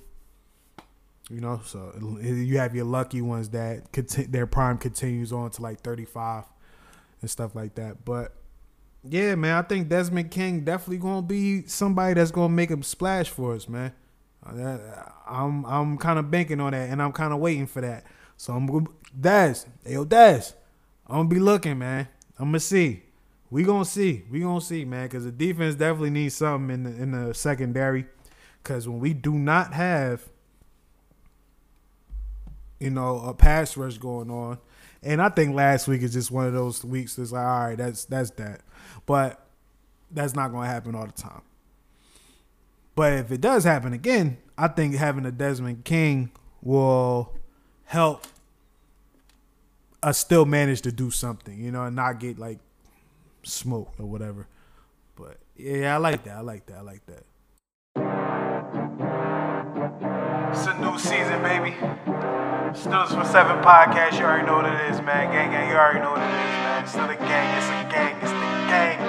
You 1.32 1.42
know, 1.42 1.62
so 1.64 1.94
you 2.22 2.58
have 2.58 2.74
your 2.74 2.86
lucky 2.86 3.22
ones 3.22 3.50
that 3.50 3.92
conti- 3.92 4.24
their 4.26 4.48
prime 4.48 4.78
continues 4.80 5.32
on 5.32 5.52
to 5.52 5.62
like 5.62 5.82
35 5.82 6.46
and 7.22 7.30
stuff 7.30 7.54
like 7.54 7.76
that. 7.76 8.04
But 8.04 8.34
yeah, 9.04 9.36
man, 9.36 9.56
I 9.56 9.62
think 9.62 9.90
Desmond 9.90 10.32
King 10.32 10.62
definitely 10.62 10.98
gonna 10.98 11.22
be 11.22 11.66
somebody 11.68 12.16
that's 12.16 12.32
gonna 12.32 12.50
make 12.50 12.72
a 12.72 12.82
splash 12.84 13.30
for 13.30 13.54
us, 13.54 13.70
man. 13.70 13.94
Uh, 14.46 14.78
I'm 15.28 15.66
I'm 15.66 15.98
kind 15.98 16.18
of 16.18 16.32
banking 16.32 16.60
on 16.60 16.72
that, 16.72 16.90
and 16.90 17.02
I'm 17.02 17.12
kind 17.12 17.32
of 17.32 17.40
waiting 17.40 17.68
for 17.68 17.82
that. 17.82 18.06
So 18.36 18.54
I'm 18.54 18.88
Des, 19.20 19.66
yo 19.86 20.06
Des, 20.06 20.54
I'm 21.10 21.18
gonna 21.18 21.30
be 21.30 21.40
looking, 21.40 21.80
man. 21.80 22.08
I'm 22.38 22.50
gonna 22.50 22.60
see. 22.60 23.04
We 23.50 23.64
gonna 23.64 23.86
see. 23.86 24.24
We 24.30 24.42
gonna 24.42 24.62
see, 24.62 24.86
man, 24.86 25.08
because 25.08 25.26
the 25.26 25.32
defense 25.32 25.76
definitely 25.76 26.12
needs 26.12 26.36
something 26.36 26.74
in 26.74 26.84
the 26.84 27.02
in 27.02 27.12
the 27.12 27.34
secondary. 27.34 28.06
Because 28.62 28.88
when 28.88 29.00
we 29.00 29.14
do 29.14 29.34
not 29.34 29.74
have 29.74 30.30
you 32.80 32.90
know, 32.90 33.20
a 33.20 33.34
pass 33.34 33.78
rush 33.78 33.98
going 33.98 34.32
on. 34.32 34.58
And 35.04 35.22
I 35.22 35.30
think 35.30 35.56
last 35.56 35.88
week 35.88 36.02
is 36.02 36.14
just 36.14 36.32
one 36.32 36.48
of 36.48 36.54
those 36.54 36.84
weeks 36.84 37.16
that's 37.16 37.32
like, 37.32 37.46
all 37.46 37.68
right, 37.68 37.78
that's 37.78 38.06
that's 38.06 38.32
that. 38.32 38.62
But 39.06 39.46
that's 40.12 40.36
not 40.36 40.52
gonna 40.52 40.68
happen 40.68 40.96
all 40.96 41.06
the 41.06 41.12
time. 41.12 41.42
But 42.96 43.14
if 43.14 43.32
it 43.32 43.40
does 43.40 43.64
happen 43.64 43.94
again, 43.94 44.38
I 44.58 44.68
think 44.68 44.96
having 44.96 45.26
a 45.26 45.32
Desmond 45.32 45.86
King 45.86 46.32
will 46.62 47.34
help 47.86 48.28
us 50.02 50.18
still 50.18 50.46
manage 50.46 50.82
to 50.84 50.92
do 50.92 51.12
something, 51.12 51.60
you 51.60 51.72
know, 51.72 51.86
and 51.86 51.96
not 51.96 52.20
get 52.20 52.38
like 52.40 52.60
smoked 53.44 54.00
or 54.00 54.06
whatever. 54.06 54.48
But 55.16 55.38
yeah, 55.56 55.96
I 55.96 55.98
like 55.98 56.24
that. 56.24 56.38
I 56.38 56.42
like 56.42 56.66
that. 56.68 56.78
I 56.78 56.82
like 56.82 57.06
that. 57.08 57.24
It's 60.52 60.66
a 60.66 60.80
new 60.80 60.98
season, 60.98 61.42
baby. 61.44 61.76
Steelers 62.74 63.10
for 63.10 63.26
seven 63.26 63.62
podcast. 63.64 64.20
You 64.20 64.26
already 64.26 64.46
know 64.46 64.58
what 64.58 64.66
it 64.66 64.92
is, 64.92 65.02
man. 65.02 65.32
Gang, 65.32 65.52
gang. 65.52 65.70
You 65.70 65.76
already 65.76 66.00
know 66.00 66.12
what 66.12 66.22
it 66.22 66.26
is, 66.26 66.32
man. 66.32 66.88
Still 66.88 67.10
a 67.10 67.16
gang. 67.16 67.58
It's 67.58 67.68
a 67.68 67.84
gang. 67.92 68.16
It's 68.22 68.32
the 68.32 68.38
gang. 68.70 69.00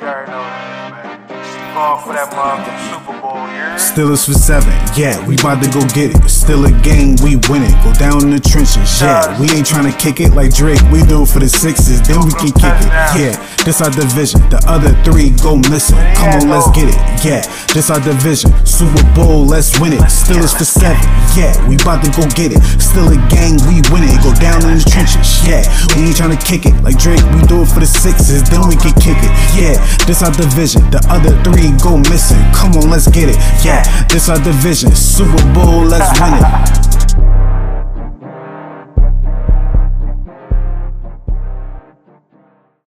You 0.00 0.06
already 0.06 0.30
know 0.30 0.38
what 0.38 0.52
it 0.52 1.32
is, 1.32 1.54
man. 1.58 1.74
Fall 1.74 1.98
for 1.98 2.12
that 2.12 2.30
motherfucking 2.30 2.78
Super. 2.90 3.17
Steelers 3.28 4.24
for 4.24 4.32
seven, 4.32 4.72
yeah, 4.96 5.20
we 5.28 5.36
bout 5.36 5.62
to 5.62 5.68
go 5.68 5.84
get 5.92 6.16
it. 6.16 6.28
Still 6.30 6.64
a 6.64 6.72
game, 6.80 7.12
we 7.20 7.36
win 7.52 7.60
it. 7.60 7.76
Go 7.84 7.92
down 8.00 8.24
in 8.24 8.30
the 8.32 8.40
trenches, 8.40 8.88
yeah. 9.04 9.28
We 9.36 9.52
ain't 9.52 9.68
tryna 9.68 9.92
kick 10.00 10.20
it 10.20 10.32
like 10.32 10.56
Drake, 10.56 10.80
we 10.88 11.04
do 11.04 11.22
it 11.24 11.28
for 11.28 11.38
the 11.38 11.48
sixes, 11.48 12.00
then 12.08 12.24
we 12.24 12.32
can 12.32 12.48
kick 12.56 12.72
it, 12.72 12.88
yeah. 13.20 13.36
This 13.68 13.84
our 13.84 13.92
division, 13.92 14.40
the 14.48 14.64
other 14.64 14.96
three 15.04 15.28
go 15.44 15.60
missing. 15.68 16.00
Come 16.16 16.40
on, 16.40 16.48
let's 16.48 16.72
get 16.72 16.88
it, 16.88 16.96
yeah. 17.20 17.44
This 17.76 17.92
our 17.92 18.00
division, 18.00 18.48
Super 18.64 19.04
Bowl, 19.12 19.44
let's 19.44 19.76
win 19.76 19.92
it. 19.92 20.00
Steelers 20.08 20.56
for 20.56 20.64
seven, 20.64 21.04
yeah, 21.36 21.52
we 21.68 21.76
bout 21.84 22.00
to 22.00 22.08
go 22.16 22.24
get 22.32 22.56
it. 22.56 22.64
Still 22.80 23.12
a 23.12 23.20
gang, 23.28 23.60
we 23.68 23.84
win 23.92 24.08
it. 24.08 24.16
Go 24.24 24.32
down 24.40 24.64
in 24.64 24.80
the 24.80 24.86
trenches, 24.88 25.44
yeah. 25.44 25.68
We 26.00 26.08
ain't 26.08 26.16
tryna 26.16 26.40
kick 26.40 26.64
it 26.64 26.80
like 26.80 26.96
Drake, 26.96 27.20
we 27.36 27.44
do 27.44 27.60
it 27.60 27.68
for 27.68 27.84
the 27.84 27.90
sixes, 27.90 28.40
then 28.48 28.64
we 28.64 28.72
can 28.80 28.96
kick 28.96 29.20
it, 29.20 29.32
yeah. 29.52 29.76
This 30.08 30.24
our 30.24 30.32
division, 30.32 30.80
the 30.88 31.04
other 31.12 31.36
three 31.44 31.76
go 31.84 32.00
missing. 32.08 32.40
Come 32.56 32.72
on, 32.80 32.88
let's 32.88 33.04
get 33.18 33.30
it, 33.30 33.36
yeah. 33.64 33.82
This 34.06 34.28
our 34.28 34.38
division, 34.38 34.94
Super 34.94 35.42
Bowl, 35.52 35.84
let's 35.84 36.20
win 36.20 36.34
it. 36.34 36.97